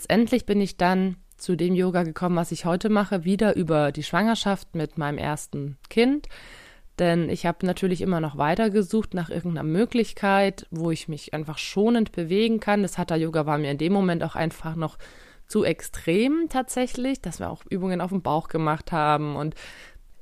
Letztendlich 0.04 0.46
bin 0.46 0.60
ich 0.60 0.76
dann 0.76 1.16
zu 1.38 1.56
dem 1.56 1.76
Yoga 1.76 2.04
gekommen, 2.04 2.36
was 2.36 2.52
ich 2.52 2.66
heute 2.66 2.90
mache, 2.90 3.24
wieder 3.24 3.56
über 3.56 3.94
die 3.94 4.04
Schwangerschaft 4.04 4.76
mit 4.76 4.98
meinem 4.98 5.18
ersten 5.18 5.78
Kind. 5.90 6.28
Denn 7.00 7.30
ich 7.30 7.46
habe 7.46 7.66
natürlich 7.66 8.02
immer 8.02 8.20
noch 8.20 8.38
weiter 8.38 8.70
gesucht 8.70 9.14
nach 9.14 9.30
irgendeiner 9.30 9.64
Möglichkeit, 9.64 10.68
wo 10.72 10.92
ich 10.92 11.08
mich 11.08 11.34
einfach 11.34 11.58
schonend 11.58 12.12
bewegen 12.12 12.60
kann. 12.60 12.82
Das 12.82 12.98
Hatha-Yoga 12.98 13.46
war 13.46 13.58
mir 13.58 13.72
in 13.72 13.78
dem 13.78 13.94
Moment 13.94 14.26
auch 14.26 14.36
einfach 14.36 14.76
noch 14.76 14.98
zu 15.48 15.64
extrem 15.64 16.50
tatsächlich, 16.50 17.22
dass 17.22 17.40
wir 17.40 17.50
auch 17.50 17.64
Übungen 17.70 18.02
auf 18.02 18.10
dem 18.10 18.22
Bauch 18.22 18.50
gemacht 18.50 18.92
haben. 18.92 19.38
Und 19.38 19.56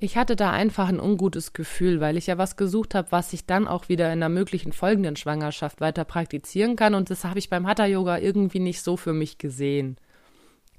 ich 0.01 0.17
hatte 0.17 0.36
da 0.36 0.50
einfach 0.50 0.89
ein 0.89 1.00
ungutes 1.00 1.53
Gefühl, 1.53 2.01
weil 2.01 2.17
ich 2.17 2.25
ja 2.25 2.39
was 2.39 2.55
gesucht 2.55 2.96
habe, 2.96 3.12
was 3.12 3.34
ich 3.34 3.46
dann 3.46 3.67
auch 3.67 3.88
wieder 3.88 4.08
in 4.08 4.13
einer 4.13 4.29
möglichen 4.29 4.74
folgenden 4.74 5.15
Schwangerschaft 5.15 5.79
weiter 5.79 6.05
praktizieren 6.05 6.75
kann. 6.75 6.96
Und 6.96 7.12
das 7.12 7.24
habe 7.24 7.38
ich 7.38 7.51
beim 7.51 7.67
Hatha-Yoga 7.67 8.17
irgendwie 8.17 8.60
nicht 8.60 8.81
so 8.81 8.98
für 8.98 9.13
mich 9.13 9.38
gesehen. 9.38 9.98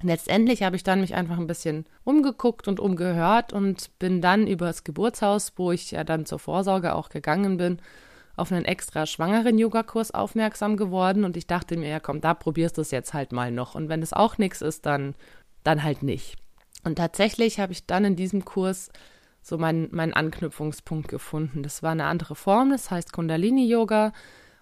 Letztendlich 0.01 0.61
habe 0.63 0.75
ich 0.75 0.83
dann 0.83 0.99
mich 0.99 1.15
einfach 1.15 1.37
ein 1.37 1.47
bisschen 1.47 1.85
umgeguckt 2.03 2.67
und 2.67 2.81
umgehört 2.81 3.53
und 3.53 3.97
bin 3.97 4.19
dann 4.19 4.45
über 4.45 4.65
das 4.65 4.83
Geburtshaus, 4.83 5.53
wo 5.55 5.71
ich 5.71 5.91
ja 5.91 6.03
dann 6.03 6.25
zur 6.25 6.39
Vorsorge 6.39 6.93
auch 6.93 7.07
gegangen 7.07 7.55
bin, 7.55 7.79
auf 8.35 8.51
einen 8.51 8.65
extra 8.65 9.05
schwangeren 9.05 9.57
Yogakurs 9.57 10.11
aufmerksam 10.11 10.75
geworden 10.75 11.23
und 11.23 11.37
ich 11.37 11.47
dachte 11.47 11.77
mir, 11.77 11.87
ja 11.87 12.01
komm, 12.01 12.19
da 12.19 12.33
probierst 12.33 12.77
du 12.77 12.81
es 12.81 12.91
jetzt 12.91 13.13
halt 13.13 13.31
mal 13.31 13.51
noch 13.51 13.75
und 13.75 13.87
wenn 13.87 14.01
es 14.01 14.11
auch 14.11 14.37
nichts 14.37 14.61
ist, 14.61 14.85
dann 14.85 15.15
dann 15.63 15.83
halt 15.83 16.03
nicht. 16.03 16.35
Und 16.83 16.95
tatsächlich 16.95 17.61
habe 17.61 17.71
ich 17.71 17.85
dann 17.85 18.03
in 18.03 18.15
diesem 18.17 18.43
Kurs 18.43 18.89
so 19.43 19.57
meinen, 19.57 19.89
meinen 19.91 20.13
Anknüpfungspunkt 20.13 21.09
gefunden. 21.09 21.61
Das 21.61 21.83
war 21.83 21.91
eine 21.91 22.05
andere 22.05 22.35
Form, 22.35 22.71
das 22.71 22.89
heißt 22.89 23.11
Kundalini 23.13 23.67
Yoga 23.67 24.13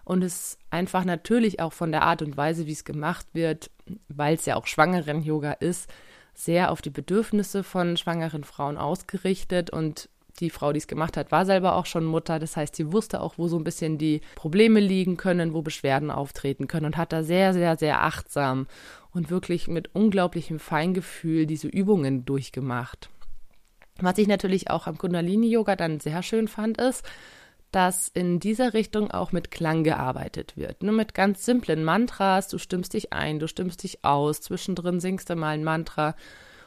und 0.03 0.23
es 0.23 0.57
einfach 0.71 1.05
natürlich 1.05 1.59
auch 1.59 1.71
von 1.71 1.91
der 1.91 2.01
Art 2.01 2.21
und 2.21 2.35
Weise, 2.35 2.65
wie 2.65 2.71
es 2.71 2.83
gemacht 2.83 3.27
wird, 3.33 3.69
weil 4.09 4.35
es 4.35 4.45
ja 4.45 4.55
auch 4.55 4.67
schwangeren 4.67 5.21
Yoga 5.21 5.53
ist, 5.53 5.89
sehr 6.33 6.71
auf 6.71 6.81
die 6.81 6.89
Bedürfnisse 6.89 7.63
von 7.63 7.95
schwangeren 7.95 8.43
Frauen 8.43 8.77
ausgerichtet 8.77 9.69
und 9.69 10.09
die 10.39 10.49
Frau, 10.49 10.73
die 10.73 10.79
es 10.79 10.87
gemacht 10.87 11.17
hat, 11.17 11.31
war 11.31 11.45
selber 11.45 11.75
auch 11.75 11.85
schon 11.85 12.05
Mutter. 12.05 12.39
Das 12.39 12.57
heißt, 12.57 12.75
sie 12.75 12.91
wusste 12.91 13.21
auch, 13.21 13.37
wo 13.37 13.47
so 13.47 13.57
ein 13.57 13.63
bisschen 13.63 13.97
die 13.97 14.21
Probleme 14.35 14.79
liegen 14.79 15.17
können, 15.17 15.53
wo 15.53 15.61
Beschwerden 15.61 16.09
auftreten 16.09 16.67
können 16.67 16.87
und 16.87 16.97
hat 16.97 17.13
da 17.13 17.21
sehr, 17.21 17.53
sehr, 17.53 17.77
sehr 17.77 18.01
achtsam 18.01 18.65
und 19.11 19.29
wirklich 19.29 19.67
mit 19.67 19.93
unglaublichem 19.93 20.57
Feingefühl 20.57 21.45
diese 21.45 21.67
Übungen 21.67 22.25
durchgemacht. 22.25 23.09
Was 24.01 24.17
ich 24.17 24.27
natürlich 24.27 24.69
auch 24.69 24.87
am 24.87 24.97
Kundalini-Yoga 24.97 25.75
dann 25.75 25.99
sehr 25.99 26.23
schön 26.23 26.47
fand, 26.47 26.79
ist, 26.79 27.05
dass 27.71 28.09
in 28.09 28.39
dieser 28.39 28.73
Richtung 28.73 29.11
auch 29.11 29.31
mit 29.31 29.49
Klang 29.49 29.83
gearbeitet 29.83 30.57
wird. 30.57 30.83
Nur 30.83 30.93
mit 30.93 31.13
ganz 31.13 31.45
simplen 31.45 31.83
Mantras. 31.83 32.49
Du 32.49 32.57
stimmst 32.57 32.93
dich 32.93 33.13
ein, 33.13 33.39
du 33.39 33.47
stimmst 33.47 33.83
dich 33.83 34.03
aus, 34.03 34.41
zwischendrin 34.41 34.99
singst 34.99 35.29
du 35.29 35.35
mal 35.35 35.49
ein 35.49 35.63
Mantra. 35.63 36.15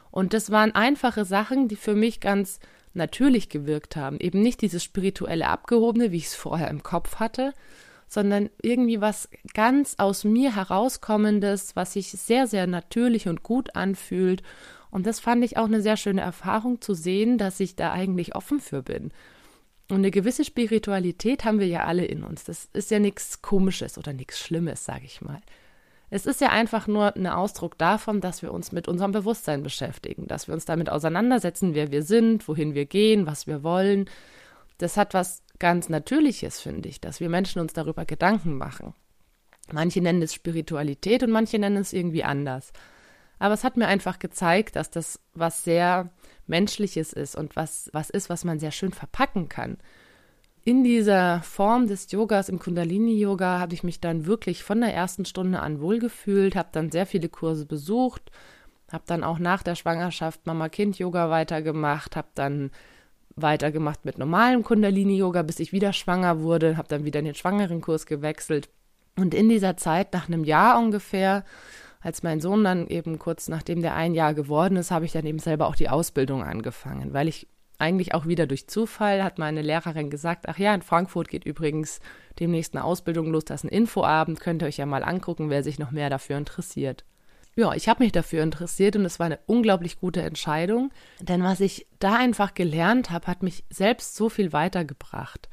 Und 0.09 0.33
das 0.33 0.49
waren 0.49 0.73
einfache 0.73 1.25
Sachen, 1.25 1.67
die 1.67 1.75
für 1.75 1.93
mich 1.93 2.21
ganz 2.21 2.59
natürlich 2.93 3.49
gewirkt 3.49 3.95
haben. 3.95 4.19
Eben 4.19 4.41
nicht 4.41 4.61
dieses 4.61 4.83
spirituelle 4.83 5.47
Abgehobene, 5.47 6.11
wie 6.11 6.17
ich 6.17 6.27
es 6.27 6.35
vorher 6.35 6.69
im 6.69 6.81
Kopf 6.81 7.17
hatte, 7.17 7.53
sondern 8.07 8.49
irgendwie 8.61 9.01
was 9.01 9.29
ganz 9.53 9.95
aus 9.97 10.23
mir 10.23 10.55
herauskommendes, 10.55 11.75
was 11.75 11.93
sich 11.93 12.11
sehr, 12.11 12.47
sehr 12.47 12.65
natürlich 12.65 13.27
und 13.27 13.43
gut 13.43 13.75
anfühlt. 13.75 14.41
Und 14.91 15.05
das 15.05 15.19
fand 15.19 15.43
ich 15.43 15.57
auch 15.57 15.65
eine 15.65 15.81
sehr 15.81 15.97
schöne 15.97 16.21
Erfahrung 16.21 16.81
zu 16.81 16.93
sehen, 16.93 17.37
dass 17.37 17.59
ich 17.59 17.75
da 17.75 17.91
eigentlich 17.91 18.35
offen 18.35 18.59
für 18.59 18.81
bin. 18.81 19.11
Und 19.89 19.97
eine 19.97 20.11
gewisse 20.11 20.45
Spiritualität 20.45 21.45
haben 21.45 21.59
wir 21.59 21.67
ja 21.67 21.83
alle 21.83 22.05
in 22.05 22.23
uns. 22.23 22.43
Das 22.43 22.69
ist 22.73 22.91
ja 22.91 22.99
nichts 22.99 23.41
Komisches 23.41 23.97
oder 23.97 24.13
nichts 24.13 24.39
Schlimmes, 24.39 24.83
sage 24.83 25.05
ich 25.05 25.21
mal. 25.21 25.41
Es 26.09 26.25
ist 26.25 26.41
ja 26.41 26.49
einfach 26.49 26.87
nur 26.87 27.15
ein 27.15 27.27
Ausdruck 27.27 27.77
davon, 27.77 28.21
dass 28.21 28.41
wir 28.41 28.53
uns 28.53 28.71
mit 28.71 28.87
unserem 28.87 29.11
Bewusstsein 29.11 29.63
beschäftigen, 29.63 30.27
dass 30.27 30.47
wir 30.47 30.53
uns 30.53 30.65
damit 30.65 30.89
auseinandersetzen, 30.89 31.75
wer 31.75 31.91
wir 31.91 32.03
sind, 32.03 32.47
wohin 32.47 32.73
wir 32.73 32.85
gehen, 32.85 33.27
was 33.27 33.47
wir 33.47 33.63
wollen. 33.63 34.09
Das 34.77 34.97
hat 34.97 35.13
was 35.13 35.43
ganz 35.59 35.89
Natürliches, 35.89 36.61
finde 36.61 36.89
ich, 36.89 37.01
dass 37.01 37.19
wir 37.19 37.29
Menschen 37.29 37.61
uns 37.61 37.73
darüber 37.73 38.05
Gedanken 38.05 38.57
machen. 38.57 38.93
Manche 39.71 40.01
nennen 40.01 40.21
es 40.21 40.33
Spiritualität 40.33 41.23
und 41.23 41.31
manche 41.31 41.57
nennen 41.57 41.77
es 41.77 41.93
irgendwie 41.93 42.23
anders. 42.23 42.71
Aber 43.39 43.53
es 43.53 43.63
hat 43.63 43.77
mir 43.77 43.87
einfach 43.87 44.19
gezeigt, 44.19 44.75
dass 44.75 44.89
das 44.89 45.19
was 45.33 45.63
sehr 45.63 46.09
Menschliches 46.47 47.13
ist 47.13 47.35
und 47.35 47.55
was, 47.55 47.89
was 47.93 48.09
ist, 48.09 48.29
was 48.29 48.43
man 48.43 48.59
sehr 48.59 48.71
schön 48.71 48.93
verpacken 48.93 49.49
kann. 49.49 49.77
In 50.63 50.83
dieser 50.83 51.41
Form 51.41 51.87
des 51.87 52.11
Yogas, 52.11 52.49
im 52.49 52.57
Kundalini-Yoga, 52.59 53.59
habe 53.59 53.75
ich 53.75 53.83
mich 53.83 53.99
dann 53.99 54.25
wirklich 54.25 54.63
von 54.63 54.81
der 54.81 54.93
ersten 54.93 55.25
Stunde 55.25 55.59
an 55.59 55.79
wohlgefühlt, 55.79 56.55
habe 56.55 56.69
dann 56.71 56.91
sehr 56.91 57.05
viele 57.05 57.29
Kurse 57.29 57.65
besucht, 57.65 58.31
habe 58.91 59.03
dann 59.05 59.23
auch 59.23 59.37
nach 59.37 59.61
der 59.61 59.75
Schwangerschaft 59.75 60.47
Mama-Kind-Yoga 60.47 61.29
weitergemacht, 61.29 62.15
habe 62.15 62.29
dann 62.33 62.71
weitergemacht 63.35 64.05
mit 64.05 64.17
normalem 64.17 64.63
Kundalini-Yoga, 64.63 65.43
bis 65.43 65.59
ich 65.59 65.71
wieder 65.71 65.93
schwanger 65.93 66.39
wurde, 66.41 66.77
habe 66.77 66.87
dann 66.87 67.05
wieder 67.05 67.19
in 67.19 67.25
den 67.25 67.35
Schwangerenkurs 67.35 68.05
gewechselt. 68.05 68.69
Und 69.17 69.33
in 69.33 69.49
dieser 69.49 69.77
Zeit, 69.77 70.13
nach 70.13 70.27
einem 70.27 70.43
Jahr 70.43 70.79
ungefähr, 70.79 71.43
als 72.05 72.21
mein 72.21 72.39
Sohn 72.39 72.63
dann 72.63 72.85
eben 72.87 73.17
kurz 73.17 73.47
nachdem 73.47 73.81
der 73.81 73.95
ein 73.95 74.13
Jahr 74.13 74.35
geworden 74.35 74.77
ist, 74.77 74.91
habe 74.91 75.05
ich 75.05 75.11
dann 75.13 75.25
eben 75.25 75.39
selber 75.39 75.65
auch 75.65 75.75
die 75.75 75.89
Ausbildung 75.89 76.43
angefangen, 76.43 77.13
weil 77.13 77.27
ich 77.27 77.47
eigentlich 77.79 78.13
auch 78.13 78.27
wieder 78.27 78.45
durch 78.45 78.67
Zufall 78.67 79.23
hat 79.23 79.39
meine 79.39 79.63
Lehrerin 79.63 80.11
gesagt, 80.11 80.47
ach 80.47 80.59
ja, 80.59 80.75
in 80.75 80.83
Frankfurt 80.83 81.29
geht 81.29 81.45
übrigens 81.45 81.99
demnächst 82.39 82.75
eine 82.75 82.83
Ausbildung 82.83 83.31
los, 83.31 83.45
das 83.45 83.63
ist 83.63 83.71
ein 83.71 83.75
Infoabend, 83.75 84.39
könnt 84.39 84.61
ihr 84.61 84.67
euch 84.67 84.77
ja 84.77 84.85
mal 84.85 85.03
angucken, 85.03 85.49
wer 85.49 85.63
sich 85.63 85.79
noch 85.79 85.89
mehr 85.89 86.11
dafür 86.11 86.37
interessiert. 86.37 87.05
Ja, 87.55 87.73
ich 87.73 87.89
habe 87.89 88.03
mich 88.03 88.11
dafür 88.11 88.43
interessiert 88.43 88.95
und 88.95 89.05
es 89.05 89.17
war 89.17 89.25
eine 89.25 89.39
unglaublich 89.47 89.99
gute 89.99 90.21
Entscheidung, 90.21 90.91
denn 91.21 91.41
was 91.41 91.59
ich 91.59 91.87
da 91.97 92.17
einfach 92.17 92.53
gelernt 92.53 93.09
habe, 93.09 93.25
hat 93.25 93.41
mich 93.41 93.63
selbst 93.71 94.15
so 94.15 94.29
viel 94.29 94.53
weitergebracht. 94.53 95.49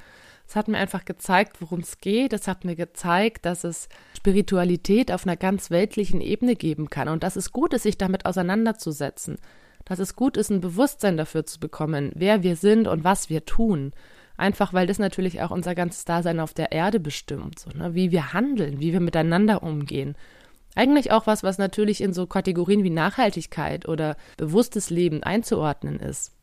Es 0.53 0.57
hat 0.57 0.69
mir 0.69 0.77
einfach 0.77 1.07
gezeigt, 1.07 1.63
worum 1.63 1.81
es 1.81 1.97
geht. 1.97 2.35
Es 2.35 2.47
hat 2.47 2.67
mir 2.67 2.77
gezeigt, 2.77 3.47
dass 3.47 3.65
es 3.65 3.89
Spiritualität 4.15 5.11
auf 5.11 5.27
einer 5.27 5.39
ganz 5.39 5.71
weltlichen 5.71 6.21
Ebene 6.21 6.57
geben 6.57 6.91
kann 6.91 7.09
und 7.09 7.23
dass 7.23 7.37
es 7.37 7.53
gut 7.53 7.73
ist, 7.73 7.85
sich 7.85 7.97
damit 7.97 8.27
auseinanderzusetzen. 8.27 9.39
Dass 9.87 9.99
es 9.99 10.15
gut 10.15 10.37
ist, 10.37 10.51
ein 10.51 10.61
Bewusstsein 10.61 11.17
dafür 11.17 11.47
zu 11.47 11.59
bekommen, 11.59 12.13
wer 12.17 12.43
wir 12.43 12.57
sind 12.57 12.87
und 12.87 13.03
was 13.03 13.31
wir 13.31 13.47
tun. 13.47 13.93
Einfach 14.37 14.75
weil 14.75 14.87
das 14.87 14.99
natürlich 14.99 15.41
auch 15.41 15.53
unser 15.53 15.75
ganzes 15.75 16.05
Dasein 16.05 16.39
auf 16.39 16.53
der 16.53 16.71
Erde 16.71 17.01
bestimmt, 17.01 17.59
so, 17.59 17.71
ne? 17.71 17.95
wie 17.95 18.13
wir 18.13 18.35
handeln, 18.35 18.79
wie 18.79 18.93
wir 18.93 19.01
miteinander 19.01 19.63
umgehen. 19.63 20.17
Eigentlich 20.75 21.13
auch 21.13 21.27
was, 21.27 21.43
was 21.43 21.57
natürlich 21.57 22.03
in 22.03 22.13
so 22.13 22.27
Kategorien 22.27 22.85
wie 22.85 22.91
Nachhaltigkeit 22.91 23.89
oder 23.89 24.19
bewusstes 24.37 24.91
Leben 24.91 25.23
einzuordnen 25.23 25.99
ist. 25.99 26.35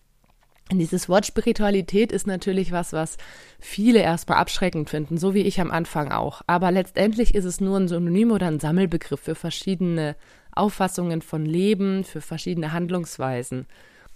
Dieses 0.72 1.10
Wort 1.10 1.26
Spiritualität 1.26 2.12
ist 2.12 2.28
natürlich 2.28 2.72
was, 2.72 2.94
was 2.94 3.18
viele 3.60 4.00
erstmal 4.00 4.38
abschreckend 4.38 4.90
finden, 4.90 5.18
so 5.18 5.34
wie 5.34 5.42
ich 5.42 5.60
am 5.60 5.72
Anfang 5.72 6.12
auch. 6.12 6.44
Aber 6.46 6.72
letztendlich 6.72 7.34
ist 7.34 7.46
es 7.46 7.60
nur 7.60 7.78
ein 7.78 7.88
Synonym 7.88 8.32
oder 8.32 8.48
ein 8.48 8.60
Sammelbegriff 8.60 9.20
für 9.20 9.34
verschiedene 9.34 10.16
Auffassungen 10.52 11.24
von 11.24 11.44
Leben, 11.44 12.04
für 12.04 12.22
verschiedene 12.22 12.72
Handlungsweisen. 12.72 13.66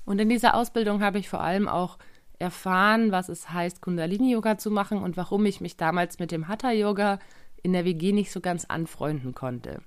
Und 0.05 0.21
in 0.21 0.29
dieser 0.29 0.53
Ausbildung 0.53 1.01
habe 1.01 1.17
ich 1.17 1.27
vor 1.27 1.41
allem 1.41 1.67
auch 1.67 1.97
erfahren, 2.37 3.11
was 3.11 3.29
es 3.29 3.49
heißt, 3.49 3.81
Kundalini-Yoga 3.81 4.57
zu 4.59 4.69
machen 4.69 4.99
und 4.99 5.17
warum 5.17 5.45
ich 5.47 5.59
mich 5.59 5.75
damals 5.77 6.19
mit 6.19 6.31
dem 6.31 6.47
Hatha-Yoga 6.47 7.17
in 7.63 7.73
der 7.73 7.85
WG 7.85 8.11
nicht 8.11 8.31
so 8.31 8.41
ganz 8.41 8.65
anfreunden 8.65 9.33
konnte. 9.33 9.81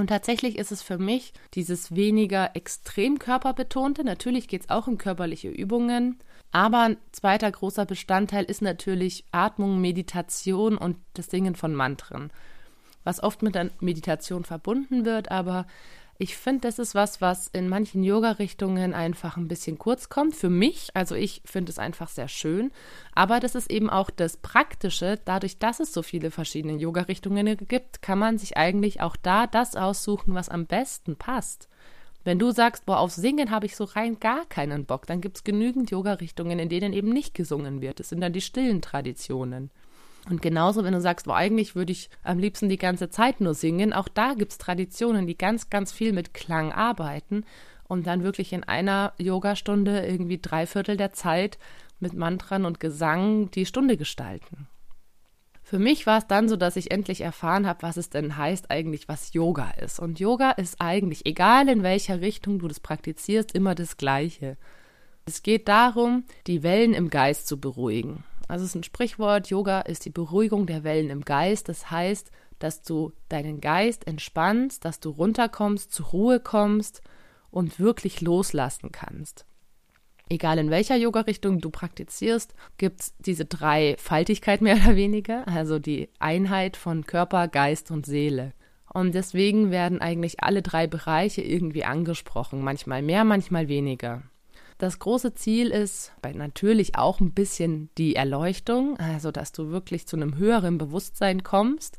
Und 0.00 0.06
tatsächlich 0.06 0.56
ist 0.56 0.72
es 0.72 0.80
für 0.80 0.96
mich 0.96 1.34
dieses 1.52 1.94
weniger 1.94 2.56
extrem 2.56 3.18
körperbetonte. 3.18 4.02
Natürlich 4.02 4.48
geht 4.48 4.62
es 4.62 4.70
auch 4.70 4.86
um 4.86 4.96
körperliche 4.96 5.50
Übungen. 5.50 6.18
Aber 6.52 6.80
ein 6.80 6.96
zweiter 7.12 7.52
großer 7.52 7.84
Bestandteil 7.84 8.44
ist 8.44 8.62
natürlich 8.62 9.26
Atmung, 9.30 9.78
Meditation 9.78 10.78
und 10.78 10.96
das 11.12 11.26
Singen 11.26 11.54
von 11.54 11.74
Mantren. 11.74 12.32
Was 13.04 13.22
oft 13.22 13.42
mit 13.42 13.54
der 13.54 13.68
Meditation 13.80 14.44
verbunden 14.44 15.04
wird, 15.04 15.30
aber 15.30 15.66
ich 16.22 16.36
finde, 16.36 16.60
das 16.68 16.78
ist 16.78 16.94
was, 16.94 17.22
was 17.22 17.48
in 17.48 17.70
manchen 17.70 18.04
Yoga-Richtungen 18.04 18.92
einfach 18.92 19.38
ein 19.38 19.48
bisschen 19.48 19.78
kurz 19.78 20.10
kommt. 20.10 20.36
Für 20.36 20.50
mich, 20.50 20.90
also 20.92 21.14
ich 21.14 21.40
finde 21.46 21.72
es 21.72 21.78
einfach 21.78 22.10
sehr 22.10 22.28
schön. 22.28 22.72
Aber 23.14 23.40
das 23.40 23.54
ist 23.54 23.70
eben 23.70 23.88
auch 23.88 24.10
das 24.10 24.36
Praktische. 24.36 25.18
Dadurch, 25.24 25.58
dass 25.58 25.80
es 25.80 25.94
so 25.94 26.02
viele 26.02 26.30
verschiedene 26.30 26.76
Yoga-Richtungen 26.76 27.56
gibt, 27.66 28.02
kann 28.02 28.18
man 28.18 28.36
sich 28.36 28.58
eigentlich 28.58 29.00
auch 29.00 29.16
da 29.16 29.46
das 29.46 29.76
aussuchen, 29.76 30.34
was 30.34 30.50
am 30.50 30.66
besten 30.66 31.16
passt. 31.16 31.70
Wenn 32.22 32.38
du 32.38 32.50
sagst, 32.50 32.84
boah, 32.84 32.98
auf 32.98 33.12
Singen 33.12 33.50
habe 33.50 33.64
ich 33.64 33.74
so 33.74 33.84
rein 33.84 34.20
gar 34.20 34.44
keinen 34.44 34.84
Bock, 34.84 35.06
dann 35.06 35.22
gibt 35.22 35.38
es 35.38 35.44
genügend 35.44 35.90
Yoga-Richtungen, 35.90 36.58
in 36.58 36.68
denen 36.68 36.92
eben 36.92 37.14
nicht 37.14 37.32
gesungen 37.32 37.80
wird. 37.80 37.98
Das 37.98 38.10
sind 38.10 38.20
dann 38.20 38.34
die 38.34 38.42
stillen 38.42 38.82
Traditionen. 38.82 39.70
Und 40.30 40.42
genauso, 40.42 40.84
wenn 40.84 40.92
du 40.92 41.00
sagst, 41.00 41.26
wo 41.26 41.32
eigentlich 41.32 41.74
würde 41.74 41.90
ich 41.90 42.08
am 42.22 42.38
liebsten 42.38 42.68
die 42.68 42.78
ganze 42.78 43.10
Zeit 43.10 43.40
nur 43.40 43.52
singen, 43.52 43.92
auch 43.92 44.06
da 44.06 44.34
gibt 44.34 44.52
es 44.52 44.58
Traditionen, 44.58 45.26
die 45.26 45.36
ganz, 45.36 45.70
ganz 45.70 45.90
viel 45.90 46.12
mit 46.12 46.34
Klang 46.34 46.70
arbeiten 46.70 47.44
und 47.88 48.06
dann 48.06 48.22
wirklich 48.22 48.52
in 48.52 48.62
einer 48.62 49.12
Yogastunde 49.18 50.06
irgendwie 50.06 50.38
drei 50.40 50.66
Viertel 50.66 50.96
der 50.96 51.12
Zeit 51.12 51.58
mit 51.98 52.14
Mantran 52.14 52.64
und 52.64 52.78
Gesang 52.78 53.50
die 53.50 53.66
Stunde 53.66 53.96
gestalten. 53.96 54.68
Für 55.64 55.80
mich 55.80 56.06
war 56.06 56.18
es 56.18 56.28
dann 56.28 56.48
so, 56.48 56.54
dass 56.54 56.76
ich 56.76 56.92
endlich 56.92 57.22
erfahren 57.22 57.66
habe, 57.66 57.82
was 57.82 57.96
es 57.96 58.08
denn 58.08 58.36
heißt 58.36 58.70
eigentlich, 58.70 59.08
was 59.08 59.32
Yoga 59.32 59.72
ist. 59.82 59.98
Und 59.98 60.20
Yoga 60.20 60.52
ist 60.52 60.80
eigentlich, 60.80 61.26
egal 61.26 61.68
in 61.68 61.82
welcher 61.82 62.20
Richtung 62.20 62.60
du 62.60 62.68
das 62.68 62.78
praktizierst, 62.78 63.52
immer 63.52 63.74
das 63.74 63.96
Gleiche. 63.96 64.56
Es 65.26 65.42
geht 65.42 65.66
darum, 65.66 66.24
die 66.46 66.62
Wellen 66.62 66.94
im 66.94 67.10
Geist 67.10 67.48
zu 67.48 67.60
beruhigen. 67.60 68.22
Also 68.50 68.64
es 68.64 68.70
ist 68.70 68.76
ein 68.76 68.84
Sprichwort, 68.84 69.48
Yoga 69.48 69.80
ist 69.80 70.04
die 70.04 70.10
Beruhigung 70.10 70.66
der 70.66 70.82
Wellen 70.84 71.10
im 71.10 71.24
Geist. 71.24 71.68
Das 71.68 71.90
heißt, 71.90 72.30
dass 72.58 72.82
du 72.82 73.12
deinen 73.28 73.60
Geist 73.60 74.06
entspannst, 74.06 74.84
dass 74.84 75.00
du 75.00 75.10
runterkommst, 75.10 75.92
zur 75.92 76.06
Ruhe 76.06 76.40
kommst 76.40 77.00
und 77.50 77.78
wirklich 77.78 78.20
loslassen 78.20 78.92
kannst. 78.92 79.46
Egal 80.28 80.58
in 80.58 80.70
welcher 80.70 80.96
Yoga-Richtung 80.96 81.60
du 81.60 81.70
praktizierst, 81.70 82.54
gibt 82.76 83.00
es 83.00 83.14
diese 83.18 83.44
drei 83.44 83.96
Faltigkeit 83.98 84.60
mehr 84.60 84.76
oder 84.84 84.94
weniger, 84.94 85.46
also 85.48 85.78
die 85.78 86.08
Einheit 86.18 86.76
von 86.76 87.04
Körper, 87.04 87.48
Geist 87.48 87.90
und 87.90 88.06
Seele. 88.06 88.52
Und 88.92 89.14
deswegen 89.14 89.70
werden 89.70 90.00
eigentlich 90.00 90.42
alle 90.42 90.62
drei 90.62 90.86
Bereiche 90.86 91.42
irgendwie 91.42 91.84
angesprochen, 91.84 92.62
manchmal 92.62 93.02
mehr, 93.02 93.24
manchmal 93.24 93.68
weniger. 93.68 94.22
Das 94.80 94.98
große 94.98 95.34
Ziel 95.34 95.68
ist 95.68 96.10
natürlich 96.22 96.96
auch 96.96 97.20
ein 97.20 97.32
bisschen 97.32 97.90
die 97.98 98.16
Erleuchtung, 98.16 98.96
also 98.96 99.30
dass 99.30 99.52
du 99.52 99.68
wirklich 99.68 100.06
zu 100.06 100.16
einem 100.16 100.38
höheren 100.38 100.78
Bewusstsein 100.78 101.42
kommst. 101.42 101.98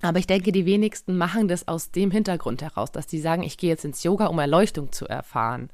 Aber 0.00 0.18
ich 0.18 0.26
denke, 0.26 0.50
die 0.50 0.64
wenigsten 0.64 1.18
machen 1.18 1.46
das 1.46 1.68
aus 1.68 1.90
dem 1.90 2.10
Hintergrund 2.10 2.62
heraus, 2.62 2.90
dass 2.90 3.06
die 3.06 3.20
sagen, 3.20 3.42
ich 3.42 3.58
gehe 3.58 3.68
jetzt 3.68 3.84
ins 3.84 4.02
Yoga, 4.02 4.28
um 4.28 4.38
Erleuchtung 4.38 4.92
zu 4.92 5.06
erfahren. 5.06 5.68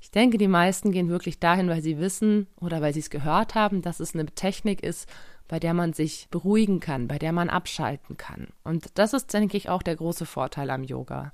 Ich 0.00 0.12
denke, 0.12 0.38
die 0.38 0.46
meisten 0.46 0.92
gehen 0.92 1.08
wirklich 1.08 1.40
dahin, 1.40 1.68
weil 1.68 1.82
sie 1.82 1.98
wissen 1.98 2.46
oder 2.60 2.80
weil 2.80 2.94
sie 2.94 3.00
es 3.00 3.10
gehört 3.10 3.56
haben, 3.56 3.82
dass 3.82 3.98
es 3.98 4.14
eine 4.14 4.26
Technik 4.26 4.84
ist, 4.84 5.08
bei 5.48 5.58
der 5.58 5.74
man 5.74 5.92
sich 5.92 6.28
beruhigen 6.30 6.78
kann, 6.78 7.08
bei 7.08 7.18
der 7.18 7.32
man 7.32 7.50
abschalten 7.50 8.16
kann. 8.16 8.46
Und 8.62 8.96
das 8.96 9.12
ist, 9.12 9.34
denke 9.34 9.56
ich, 9.56 9.68
auch 9.68 9.82
der 9.82 9.96
große 9.96 10.24
Vorteil 10.24 10.70
am 10.70 10.84
Yoga. 10.84 11.32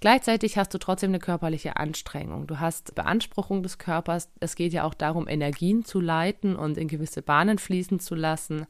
Gleichzeitig 0.00 0.56
hast 0.56 0.72
du 0.72 0.78
trotzdem 0.78 1.10
eine 1.10 1.18
körperliche 1.18 1.76
Anstrengung. 1.76 2.46
Du 2.46 2.58
hast 2.58 2.94
Beanspruchung 2.94 3.62
des 3.62 3.76
Körpers. 3.76 4.30
Es 4.40 4.56
geht 4.56 4.72
ja 4.72 4.84
auch 4.84 4.94
darum, 4.94 5.28
Energien 5.28 5.84
zu 5.84 6.00
leiten 6.00 6.56
und 6.56 6.78
in 6.78 6.88
gewisse 6.88 7.20
Bahnen 7.20 7.58
fließen 7.58 8.00
zu 8.00 8.14
lassen. 8.14 8.66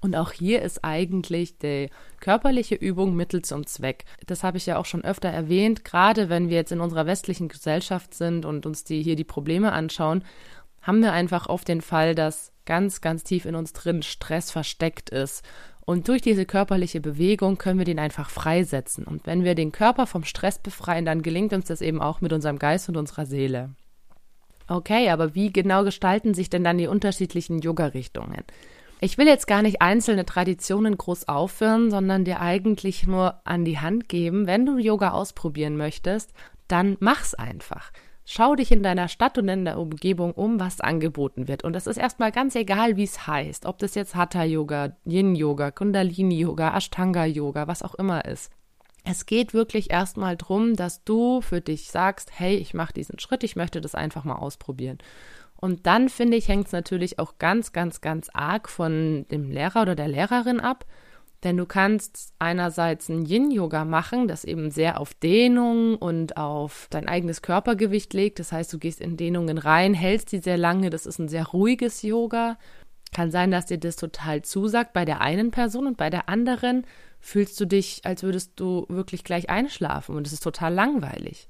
Und 0.00 0.14
auch 0.16 0.30
hier 0.30 0.62
ist 0.62 0.84
eigentlich 0.84 1.58
die 1.58 1.90
körperliche 2.20 2.76
Übung 2.76 3.16
Mittel 3.16 3.42
zum 3.42 3.66
Zweck. 3.66 4.04
Das 4.26 4.44
habe 4.44 4.56
ich 4.56 4.66
ja 4.66 4.76
auch 4.76 4.86
schon 4.86 5.04
öfter 5.04 5.28
erwähnt. 5.28 5.84
Gerade 5.84 6.28
wenn 6.28 6.48
wir 6.48 6.56
jetzt 6.56 6.72
in 6.72 6.80
unserer 6.80 7.06
westlichen 7.06 7.48
Gesellschaft 7.48 8.14
sind 8.14 8.44
und 8.44 8.64
uns 8.64 8.84
die, 8.84 9.02
hier 9.02 9.16
die 9.16 9.24
Probleme 9.24 9.72
anschauen, 9.72 10.24
haben 10.80 11.02
wir 11.02 11.12
einfach 11.12 11.48
oft 11.48 11.66
den 11.66 11.80
Fall, 11.80 12.14
dass 12.14 12.52
ganz, 12.66 13.00
ganz 13.00 13.24
tief 13.24 13.46
in 13.46 13.56
uns 13.56 13.72
drin 13.72 14.02
Stress 14.02 14.52
versteckt 14.52 15.10
ist 15.10 15.44
und 15.84 16.08
durch 16.08 16.22
diese 16.22 16.46
körperliche 16.46 17.00
Bewegung 17.00 17.58
können 17.58 17.78
wir 17.78 17.84
den 17.84 17.98
einfach 17.98 18.30
freisetzen. 18.30 19.04
Und 19.04 19.26
wenn 19.26 19.42
wir 19.42 19.54
den 19.54 19.72
Körper 19.72 20.06
vom 20.06 20.24
Stress 20.24 20.58
befreien, 20.58 21.04
dann 21.04 21.22
gelingt 21.22 21.52
uns 21.52 21.66
das 21.66 21.80
eben 21.80 22.00
auch 22.00 22.20
mit 22.20 22.32
unserem 22.32 22.58
Geist 22.58 22.88
und 22.88 22.96
unserer 22.96 23.26
Seele. 23.26 23.70
Okay, 24.68 25.10
aber 25.10 25.34
wie 25.34 25.52
genau 25.52 25.84
gestalten 25.84 26.34
sich 26.34 26.48
denn 26.48 26.62
dann 26.64 26.78
die 26.78 26.86
unterschiedlichen 26.86 27.58
Yoga-Richtungen? 27.58 28.44
Ich 29.00 29.18
will 29.18 29.26
jetzt 29.26 29.48
gar 29.48 29.62
nicht 29.62 29.82
einzelne 29.82 30.24
Traditionen 30.24 30.96
groß 30.96 31.26
aufführen, 31.26 31.90
sondern 31.90 32.24
dir 32.24 32.40
eigentlich 32.40 33.04
nur 33.08 33.40
an 33.44 33.64
die 33.64 33.80
Hand 33.80 34.08
geben, 34.08 34.46
wenn 34.46 34.64
du 34.64 34.78
Yoga 34.78 35.10
ausprobieren 35.10 35.76
möchtest, 35.76 36.32
dann 36.68 36.96
mach's 37.00 37.34
einfach. 37.34 37.90
Schau 38.24 38.54
dich 38.54 38.70
in 38.70 38.82
deiner 38.82 39.08
Stadt 39.08 39.36
und 39.38 39.48
in 39.48 39.64
der 39.64 39.78
Umgebung 39.78 40.32
um, 40.32 40.60
was 40.60 40.80
angeboten 40.80 41.48
wird. 41.48 41.64
Und 41.64 41.74
es 41.74 41.86
ist 41.86 41.96
erstmal 41.96 42.30
ganz 42.30 42.54
egal, 42.54 42.96
wie 42.96 43.04
es 43.04 43.26
heißt. 43.26 43.66
Ob 43.66 43.78
das 43.78 43.94
jetzt 43.94 44.14
Hatha-Yoga, 44.14 44.96
Yin-Yoga, 45.04 45.72
Kundalini-Yoga, 45.72 46.76
Ashtanga-Yoga, 46.76 47.66
was 47.66 47.82
auch 47.82 47.96
immer 47.96 48.24
ist. 48.24 48.52
Es 49.04 49.26
geht 49.26 49.52
wirklich 49.52 49.90
erstmal 49.90 50.36
drum, 50.36 50.76
dass 50.76 51.02
du 51.02 51.40
für 51.40 51.60
dich 51.60 51.90
sagst, 51.90 52.30
hey, 52.38 52.54
ich 52.54 52.72
mache 52.72 52.92
diesen 52.92 53.18
Schritt, 53.18 53.42
ich 53.42 53.56
möchte 53.56 53.80
das 53.80 53.96
einfach 53.96 54.22
mal 54.22 54.36
ausprobieren. 54.36 54.98
Und 55.56 55.86
dann 55.86 56.08
finde 56.08 56.36
ich, 56.36 56.48
hängt 56.48 56.66
es 56.66 56.72
natürlich 56.72 57.18
auch 57.18 57.38
ganz, 57.38 57.72
ganz, 57.72 58.00
ganz 58.00 58.30
arg 58.32 58.68
von 58.68 59.26
dem 59.30 59.50
Lehrer 59.50 59.82
oder 59.82 59.94
der 59.96 60.08
Lehrerin 60.08 60.60
ab. 60.60 60.84
Denn 61.44 61.56
du 61.56 61.66
kannst 61.66 62.32
einerseits 62.38 63.08
ein 63.08 63.24
Yin-Yoga 63.24 63.84
machen, 63.84 64.28
das 64.28 64.44
eben 64.44 64.70
sehr 64.70 65.00
auf 65.00 65.12
Dehnung 65.14 65.96
und 65.96 66.36
auf 66.36 66.86
dein 66.90 67.08
eigenes 67.08 67.42
Körpergewicht 67.42 68.14
legt. 68.14 68.38
Das 68.38 68.52
heißt, 68.52 68.72
du 68.72 68.78
gehst 68.78 69.00
in 69.00 69.16
Dehnungen 69.16 69.58
rein, 69.58 69.92
hältst 69.92 70.30
die 70.30 70.38
sehr 70.38 70.56
lange. 70.56 70.90
Das 70.90 71.04
ist 71.04 71.18
ein 71.18 71.28
sehr 71.28 71.46
ruhiges 71.46 72.02
Yoga. 72.02 72.58
Kann 73.12 73.30
sein, 73.30 73.50
dass 73.50 73.66
dir 73.66 73.78
das 73.78 73.96
total 73.96 74.42
zusagt 74.42 74.92
bei 74.92 75.04
der 75.04 75.20
einen 75.20 75.50
Person 75.50 75.86
und 75.86 75.96
bei 75.96 76.10
der 76.10 76.28
anderen 76.28 76.86
fühlst 77.20 77.60
du 77.60 77.66
dich, 77.66 78.02
als 78.04 78.22
würdest 78.22 78.52
du 78.56 78.86
wirklich 78.88 79.24
gleich 79.24 79.50
einschlafen 79.50 80.16
und 80.16 80.26
es 80.26 80.32
ist 80.32 80.42
total 80.42 80.72
langweilig. 80.72 81.48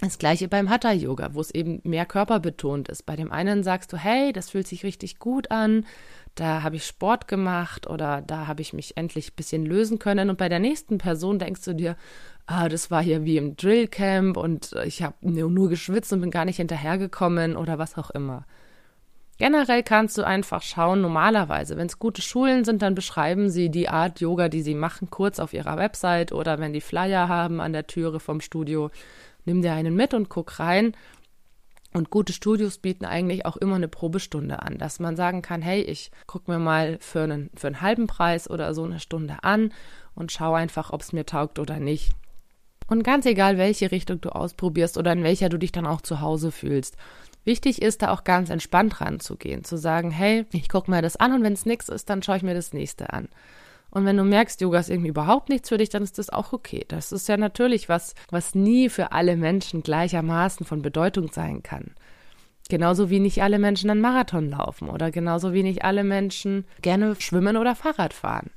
Das 0.00 0.18
gleiche 0.18 0.46
beim 0.48 0.68
Hatha 0.68 0.92
Yoga, 0.92 1.32
wo 1.32 1.40
es 1.40 1.50
eben 1.50 1.80
mehr 1.84 2.04
körperbetont 2.04 2.88
ist. 2.88 3.06
Bei 3.06 3.16
dem 3.16 3.32
einen 3.32 3.62
sagst 3.62 3.92
du, 3.92 3.96
hey, 3.96 4.32
das 4.32 4.50
fühlt 4.50 4.66
sich 4.66 4.84
richtig 4.84 5.18
gut 5.18 5.50
an, 5.50 5.86
da 6.34 6.62
habe 6.62 6.76
ich 6.76 6.84
Sport 6.84 7.28
gemacht 7.28 7.86
oder 7.86 8.20
da 8.20 8.46
habe 8.46 8.60
ich 8.60 8.74
mich 8.74 8.98
endlich 8.98 9.30
ein 9.30 9.36
bisschen 9.36 9.64
lösen 9.64 9.98
können. 9.98 10.28
Und 10.28 10.36
bei 10.36 10.50
der 10.50 10.58
nächsten 10.58 10.98
Person 10.98 11.38
denkst 11.38 11.64
du 11.64 11.74
dir, 11.74 11.96
ah, 12.44 12.68
das 12.68 12.90
war 12.90 13.02
hier 13.02 13.24
wie 13.24 13.38
im 13.38 13.56
Drillcamp 13.56 14.36
und 14.36 14.72
ich 14.84 15.02
habe 15.02 15.14
nur 15.22 15.70
geschwitzt 15.70 16.12
und 16.12 16.20
bin 16.20 16.30
gar 16.30 16.44
nicht 16.44 16.58
hinterhergekommen 16.58 17.56
oder 17.56 17.78
was 17.78 17.96
auch 17.96 18.10
immer. 18.10 18.44
Generell 19.38 19.82
kannst 19.82 20.16
du 20.16 20.22
einfach 20.22 20.62
schauen, 20.62 21.02
normalerweise, 21.02 21.76
wenn 21.76 21.86
es 21.86 21.98
gute 21.98 22.22
Schulen 22.22 22.64
sind, 22.64 22.80
dann 22.80 22.94
beschreiben 22.94 23.50
sie 23.50 23.68
die 23.68 23.88
Art 23.88 24.20
Yoga, 24.20 24.48
die 24.48 24.62
sie 24.62 24.74
machen, 24.74 25.10
kurz 25.10 25.38
auf 25.38 25.52
ihrer 25.52 25.76
Website 25.76 26.32
oder 26.32 26.58
wenn 26.58 26.72
die 26.72 26.80
Flyer 26.80 27.28
haben 27.28 27.60
an 27.60 27.74
der 27.74 27.86
Türe 27.86 28.18
vom 28.18 28.40
Studio, 28.40 28.90
nimm 29.44 29.60
dir 29.60 29.74
einen 29.74 29.94
mit 29.94 30.14
und 30.14 30.30
guck 30.30 30.58
rein. 30.58 30.96
Und 31.92 32.10
gute 32.10 32.32
Studios 32.32 32.78
bieten 32.78 33.06
eigentlich 33.06 33.46
auch 33.46 33.56
immer 33.56 33.76
eine 33.76 33.88
Probestunde 33.88 34.62
an, 34.62 34.76
dass 34.78 35.00
man 35.00 35.16
sagen 35.16 35.40
kann, 35.40 35.62
hey, 35.62 35.80
ich 35.80 36.10
gucke 36.26 36.50
mir 36.50 36.58
mal 36.58 36.98
für 37.00 37.22
einen, 37.22 37.50
für 37.54 37.68
einen 37.68 37.80
halben 37.80 38.06
Preis 38.06 38.50
oder 38.50 38.74
so 38.74 38.84
eine 38.84 39.00
Stunde 39.00 39.36
an 39.42 39.72
und 40.14 40.32
schaue 40.32 40.58
einfach, 40.58 40.92
ob 40.92 41.00
es 41.00 41.12
mir 41.12 41.24
taugt 41.24 41.58
oder 41.58 41.78
nicht. 41.78 42.12
Und 42.88 43.02
ganz 43.02 43.26
egal, 43.26 43.58
welche 43.58 43.90
Richtung 43.90 44.20
du 44.20 44.30
ausprobierst 44.30 44.98
oder 44.98 45.12
in 45.12 45.24
welcher 45.24 45.48
du 45.48 45.58
dich 45.58 45.72
dann 45.72 45.86
auch 45.86 46.00
zu 46.00 46.20
Hause 46.20 46.52
fühlst. 46.52 46.96
Wichtig 47.46 47.80
ist 47.80 48.02
da 48.02 48.10
auch 48.10 48.24
ganz 48.24 48.50
entspannt 48.50 49.00
ranzugehen, 49.00 49.62
zu 49.62 49.76
sagen, 49.76 50.10
hey, 50.10 50.46
ich 50.50 50.68
gucke 50.68 50.90
mir 50.90 51.00
das 51.00 51.16
an 51.16 51.32
und 51.32 51.44
wenn 51.44 51.52
es 51.52 51.64
nichts 51.64 51.88
ist, 51.88 52.10
dann 52.10 52.20
schaue 52.20 52.38
ich 52.38 52.42
mir 52.42 52.54
das 52.54 52.72
nächste 52.72 53.12
an. 53.12 53.28
Und 53.88 54.04
wenn 54.04 54.16
du 54.16 54.24
merkst, 54.24 54.60
Yoga 54.60 54.80
ist 54.80 54.90
irgendwie 54.90 55.10
überhaupt 55.10 55.48
nichts 55.48 55.68
für 55.68 55.78
dich, 55.78 55.88
dann 55.88 56.02
ist 56.02 56.18
das 56.18 56.28
auch 56.28 56.52
okay. 56.52 56.84
Das 56.88 57.12
ist 57.12 57.28
ja 57.28 57.36
natürlich 57.36 57.88
was, 57.88 58.16
was 58.30 58.56
nie 58.56 58.88
für 58.88 59.12
alle 59.12 59.36
Menschen 59.36 59.84
gleichermaßen 59.84 60.66
von 60.66 60.82
Bedeutung 60.82 61.30
sein 61.30 61.62
kann. 61.62 61.94
Genauso 62.68 63.10
wie 63.10 63.20
nicht 63.20 63.40
alle 63.44 63.60
Menschen 63.60 63.90
einen 63.90 64.00
Marathon 64.00 64.50
laufen 64.50 64.90
oder 64.90 65.12
genauso 65.12 65.52
wie 65.52 65.62
nicht 65.62 65.84
alle 65.84 66.02
Menschen 66.02 66.64
gerne 66.82 67.14
schwimmen 67.20 67.56
oder 67.56 67.76
Fahrrad 67.76 68.12
fahren. 68.12 68.50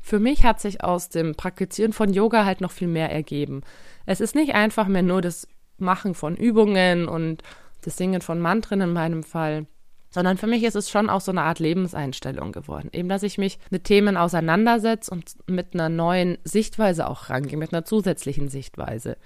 Für 0.00 0.20
mich 0.20 0.44
hat 0.44 0.60
sich 0.60 0.84
aus 0.84 1.08
dem 1.08 1.34
Praktizieren 1.34 1.92
von 1.92 2.12
Yoga 2.12 2.44
halt 2.44 2.60
noch 2.60 2.70
viel 2.70 2.86
mehr 2.86 3.10
ergeben. 3.10 3.62
Es 4.06 4.20
ist 4.20 4.36
nicht 4.36 4.54
einfach 4.54 4.86
mehr 4.86 5.02
nur 5.02 5.20
das 5.20 5.48
Machen 5.78 6.14
von 6.14 6.36
Übungen 6.36 7.08
und 7.08 7.42
das 7.84 7.96
Singen 7.96 8.20
von 8.20 8.40
Mantren 8.40 8.80
in 8.80 8.92
meinem 8.92 9.22
Fall, 9.22 9.66
sondern 10.10 10.36
für 10.36 10.46
mich 10.46 10.62
ist 10.62 10.76
es 10.76 10.90
schon 10.90 11.10
auch 11.10 11.20
so 11.20 11.32
eine 11.32 11.42
Art 11.42 11.58
Lebenseinstellung 11.58 12.52
geworden. 12.52 12.88
Eben, 12.92 13.08
dass 13.08 13.24
ich 13.24 13.36
mich 13.36 13.58
mit 13.70 13.84
Themen 13.84 14.16
auseinandersetze 14.16 15.10
und 15.10 15.36
mit 15.48 15.74
einer 15.74 15.88
neuen 15.88 16.38
Sichtweise 16.44 17.08
auch 17.08 17.30
rangehe, 17.30 17.58
mit 17.58 17.72
einer 17.72 17.84
zusätzlichen 17.84 18.48
Sichtweise. 18.48 19.16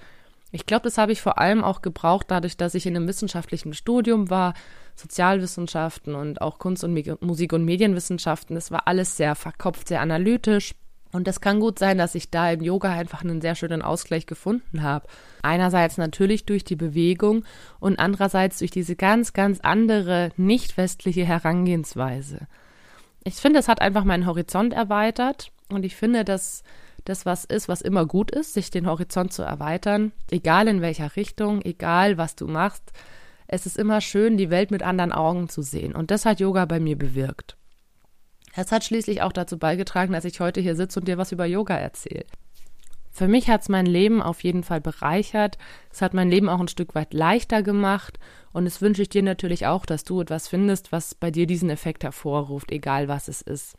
Ich 0.50 0.64
glaube, 0.64 0.84
das 0.84 0.96
habe 0.96 1.12
ich 1.12 1.20
vor 1.20 1.38
allem 1.38 1.62
auch 1.62 1.82
gebraucht, 1.82 2.26
dadurch, 2.30 2.56
dass 2.56 2.74
ich 2.74 2.86
in 2.86 2.96
einem 2.96 3.06
wissenschaftlichen 3.06 3.74
Studium 3.74 4.30
war, 4.30 4.54
Sozialwissenschaften 4.96 6.14
und 6.14 6.40
auch 6.40 6.58
Kunst 6.58 6.84
und 6.84 7.20
Musik 7.20 7.52
und 7.52 7.64
Medienwissenschaften. 7.64 8.54
Das 8.54 8.70
war 8.70 8.88
alles 8.88 9.16
sehr 9.16 9.34
verkopft, 9.34 9.88
sehr 9.88 10.00
analytisch. 10.00 10.74
Und 11.12 11.26
es 11.26 11.40
kann 11.40 11.60
gut 11.60 11.78
sein, 11.78 11.96
dass 11.96 12.14
ich 12.14 12.30
da 12.30 12.50
im 12.50 12.62
Yoga 12.62 12.92
einfach 12.92 13.22
einen 13.22 13.40
sehr 13.40 13.54
schönen 13.54 13.82
Ausgleich 13.82 14.26
gefunden 14.26 14.82
habe. 14.82 15.06
Einerseits 15.42 15.96
natürlich 15.96 16.44
durch 16.44 16.64
die 16.64 16.76
Bewegung 16.76 17.44
und 17.80 17.98
andererseits 17.98 18.58
durch 18.58 18.70
diese 18.70 18.94
ganz, 18.94 19.32
ganz 19.32 19.60
andere 19.60 20.30
nicht 20.36 20.76
westliche 20.76 21.24
Herangehensweise. 21.24 22.46
Ich 23.24 23.34
finde, 23.34 23.58
es 23.58 23.68
hat 23.68 23.80
einfach 23.80 24.04
meinen 24.04 24.26
Horizont 24.26 24.74
erweitert 24.74 25.50
und 25.70 25.84
ich 25.84 25.96
finde, 25.96 26.24
dass 26.24 26.62
das 27.04 27.24
was 27.26 27.44
ist, 27.44 27.68
was 27.68 27.80
immer 27.80 28.06
gut 28.06 28.30
ist, 28.30 28.54
sich 28.54 28.70
den 28.70 28.86
Horizont 28.86 29.32
zu 29.32 29.42
erweitern, 29.42 30.12
egal 30.30 30.68
in 30.68 30.82
welcher 30.82 31.16
Richtung, 31.16 31.62
egal 31.62 32.18
was 32.18 32.36
du 32.36 32.46
machst. 32.46 32.92
Es 33.46 33.64
ist 33.64 33.78
immer 33.78 34.00
schön, 34.00 34.36
die 34.36 34.50
Welt 34.50 34.70
mit 34.70 34.82
anderen 34.82 35.12
Augen 35.12 35.48
zu 35.48 35.62
sehen 35.62 35.94
und 35.94 36.10
das 36.10 36.26
hat 36.26 36.40
Yoga 36.40 36.66
bei 36.66 36.80
mir 36.80 36.98
bewirkt. 36.98 37.57
Es 38.60 38.72
hat 38.72 38.82
schließlich 38.82 39.22
auch 39.22 39.32
dazu 39.32 39.56
beigetragen, 39.56 40.12
dass 40.12 40.24
ich 40.24 40.40
heute 40.40 40.60
hier 40.60 40.74
sitze 40.74 40.98
und 40.98 41.06
dir 41.06 41.16
was 41.16 41.30
über 41.30 41.46
Yoga 41.46 41.76
erzähle. 41.76 42.24
Für 43.12 43.28
mich 43.28 43.48
hat 43.48 43.60
es 43.60 43.68
mein 43.68 43.86
Leben 43.86 44.20
auf 44.20 44.42
jeden 44.42 44.64
Fall 44.64 44.80
bereichert. 44.80 45.58
Es 45.92 46.02
hat 46.02 46.12
mein 46.12 46.28
Leben 46.28 46.48
auch 46.48 46.58
ein 46.58 46.66
Stück 46.66 46.96
weit 46.96 47.14
leichter 47.14 47.62
gemacht. 47.62 48.18
Und 48.52 48.66
es 48.66 48.82
wünsche 48.82 49.02
ich 49.02 49.10
dir 49.10 49.22
natürlich 49.22 49.66
auch, 49.66 49.86
dass 49.86 50.02
du 50.02 50.20
etwas 50.22 50.48
findest, 50.48 50.90
was 50.90 51.14
bei 51.14 51.30
dir 51.30 51.46
diesen 51.46 51.70
Effekt 51.70 52.02
hervorruft, 52.02 52.72
egal 52.72 53.06
was 53.06 53.28
es 53.28 53.42
ist. 53.42 53.76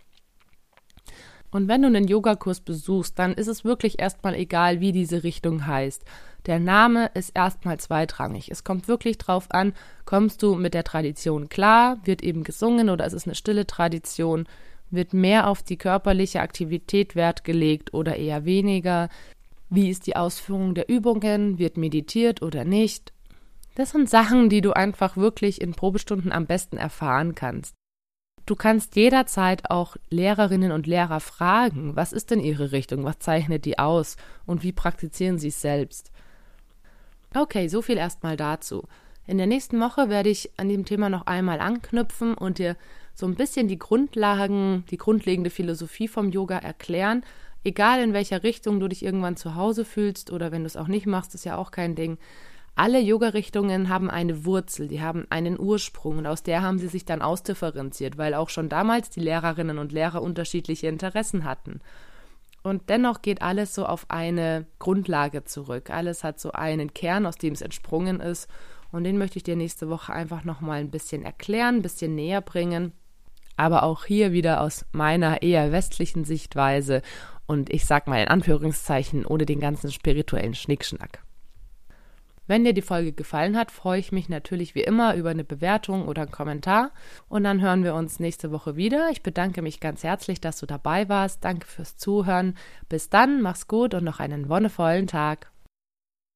Und 1.51 1.67
wenn 1.67 1.81
du 1.81 1.87
einen 1.87 2.07
Yogakurs 2.07 2.61
besuchst, 2.61 3.19
dann 3.19 3.33
ist 3.33 3.47
es 3.47 3.65
wirklich 3.65 3.99
erstmal 3.99 4.35
egal, 4.35 4.79
wie 4.79 4.93
diese 4.93 5.23
Richtung 5.23 5.67
heißt. 5.67 6.05
Der 6.45 6.59
Name 6.59 7.11
ist 7.13 7.31
erstmal 7.35 7.79
zweitrangig. 7.79 8.49
Es 8.49 8.63
kommt 8.63 8.87
wirklich 8.87 9.17
drauf 9.17 9.47
an, 9.51 9.73
kommst 10.05 10.41
du 10.41 10.55
mit 10.55 10.73
der 10.73 10.83
Tradition 10.83 11.49
klar, 11.49 11.97
wird 12.03 12.23
eben 12.23 12.43
gesungen 12.43 12.89
oder 12.89 13.05
ist 13.05 13.13
es 13.13 13.25
eine 13.25 13.35
stille 13.35 13.67
Tradition, 13.67 14.47
wird 14.89 15.13
mehr 15.13 15.47
auf 15.47 15.63
die 15.63 15.77
körperliche 15.77 16.41
Aktivität 16.41 17.15
Wert 17.15 17.43
gelegt 17.43 17.93
oder 17.93 18.15
eher 18.15 18.45
weniger? 18.45 19.09
Wie 19.69 19.89
ist 19.89 20.07
die 20.07 20.15
Ausführung 20.15 20.73
der 20.73 20.89
Übungen? 20.89 21.59
Wird 21.59 21.77
meditiert 21.77 22.41
oder 22.41 22.65
nicht? 22.65 23.13
Das 23.75 23.91
sind 23.91 24.09
Sachen, 24.09 24.49
die 24.49 24.61
du 24.61 24.73
einfach 24.73 25.15
wirklich 25.15 25.61
in 25.61 25.73
Probestunden 25.73 26.31
am 26.31 26.47
besten 26.47 26.77
erfahren 26.77 27.35
kannst. 27.35 27.75
Du 28.45 28.55
kannst 28.55 28.95
jederzeit 28.95 29.69
auch 29.69 29.95
Lehrerinnen 30.09 30.71
und 30.71 30.87
Lehrer 30.87 31.19
fragen, 31.19 31.95
was 31.95 32.11
ist 32.13 32.31
denn 32.31 32.39
ihre 32.39 32.71
Richtung, 32.71 33.03
was 33.03 33.19
zeichnet 33.19 33.65
die 33.65 33.77
aus 33.77 34.17
und 34.47 34.63
wie 34.63 34.71
praktizieren 34.71 35.37
sie 35.37 35.49
es 35.49 35.61
selbst. 35.61 36.11
Okay, 37.35 37.67
so 37.67 37.81
viel 37.81 37.97
erstmal 37.97 38.37
dazu. 38.37 38.85
In 39.27 39.37
der 39.37 39.45
nächsten 39.45 39.79
Woche 39.79 40.09
werde 40.09 40.29
ich 40.29 40.49
an 40.57 40.69
dem 40.69 40.85
Thema 40.85 41.09
noch 41.09 41.27
einmal 41.27 41.59
anknüpfen 41.59 42.33
und 42.33 42.57
dir 42.57 42.75
so 43.13 43.27
ein 43.27 43.35
bisschen 43.35 43.67
die 43.67 43.77
Grundlagen, 43.77 44.83
die 44.89 44.97
grundlegende 44.97 45.51
Philosophie 45.51 46.07
vom 46.07 46.31
Yoga 46.31 46.57
erklären. 46.57 47.23
Egal 47.63 48.01
in 48.01 48.13
welcher 48.13 48.41
Richtung 48.41 48.79
du 48.79 48.87
dich 48.87 49.05
irgendwann 49.05 49.37
zu 49.37 49.53
Hause 49.53 49.85
fühlst 49.85 50.31
oder 50.31 50.51
wenn 50.51 50.61
du 50.63 50.67
es 50.67 50.77
auch 50.77 50.87
nicht 50.87 51.05
machst, 51.05 51.35
ist 51.35 51.45
ja 51.45 51.57
auch 51.57 51.69
kein 51.69 51.93
Ding. 51.93 52.17
Alle 52.73 52.99
Yoga-Richtungen 52.99 53.89
haben 53.89 54.09
eine 54.09 54.45
Wurzel, 54.45 54.87
die 54.87 55.01
haben 55.01 55.27
einen 55.29 55.59
Ursprung 55.59 56.17
und 56.17 56.25
aus 56.25 56.41
der 56.41 56.63
haben 56.63 56.79
sie 56.79 56.87
sich 56.87 57.05
dann 57.05 57.21
ausdifferenziert, 57.21 58.17
weil 58.17 58.33
auch 58.33 58.49
schon 58.49 58.69
damals 58.69 59.09
die 59.11 59.19
Lehrerinnen 59.19 59.77
und 59.77 59.91
Lehrer 59.91 60.23
unterschiedliche 60.23 60.87
Interessen 60.87 61.43
hatten. 61.43 61.81
Und 62.63 62.89
dennoch 62.89 63.21
geht 63.21 63.41
alles 63.41 63.73
so 63.73 63.85
auf 63.85 64.05
eine 64.09 64.65
Grundlage 64.79 65.43
zurück. 65.45 65.89
Alles 65.89 66.23
hat 66.23 66.39
so 66.39 66.51
einen 66.51 66.93
Kern, 66.93 67.25
aus 67.25 67.35
dem 67.35 67.53
es 67.53 67.61
entsprungen 67.61 68.19
ist. 68.19 68.49
Und 68.91 69.03
den 69.03 69.17
möchte 69.17 69.37
ich 69.37 69.43
dir 69.43 69.55
nächste 69.55 69.89
Woche 69.89 70.13
einfach 70.13 70.43
nochmal 70.43 70.79
ein 70.79 70.91
bisschen 70.91 71.23
erklären, 71.23 71.75
ein 71.75 71.81
bisschen 71.81 72.15
näher 72.15 72.41
bringen 72.41 72.93
aber 73.59 73.83
auch 73.83 74.05
hier 74.05 74.31
wieder 74.31 74.61
aus 74.61 74.85
meiner 74.93 75.41
eher 75.41 75.73
westlichen 75.73 76.23
Sichtweise 76.23 77.01
und 77.45 77.69
ich 77.69 77.85
sag 77.85 78.07
mal 78.07 78.21
in 78.21 78.29
Anführungszeichen 78.29 79.25
ohne 79.25 79.45
den 79.45 79.59
ganzen 79.59 79.91
spirituellen 79.91 80.55
Schnickschnack. 80.55 81.21
Wenn 82.49 82.63
dir 82.63 82.73
die 82.73 82.81
Folge 82.81 83.11
gefallen 83.11 83.55
hat, 83.55 83.69
freue 83.69 83.99
ich 83.99 84.11
mich 84.11 84.27
natürlich 84.27 84.73
wie 84.73 84.81
immer 84.81 85.13
über 85.13 85.29
eine 85.29 85.43
Bewertung 85.43 86.07
oder 86.07 86.23
einen 86.23 86.31
Kommentar. 86.31 86.89
Und 87.27 87.43
dann 87.43 87.61
hören 87.61 87.83
wir 87.83 87.93
uns 87.93 88.19
nächste 88.19 88.49
Woche 88.49 88.75
wieder. 88.75 89.11
Ich 89.11 89.21
bedanke 89.21 89.61
mich 89.61 89.79
ganz 89.79 90.03
herzlich, 90.03 90.41
dass 90.41 90.59
du 90.59 90.65
dabei 90.65 91.07
warst. 91.09 91.45
Danke 91.45 91.67
fürs 91.67 91.95
Zuhören. 91.97 92.57
Bis 92.89 93.11
dann, 93.11 93.43
mach's 93.43 93.67
gut 93.67 93.93
und 93.93 94.03
noch 94.03 94.19
einen 94.19 94.49
wonnevollen 94.49 95.05
Tag. 95.05 95.48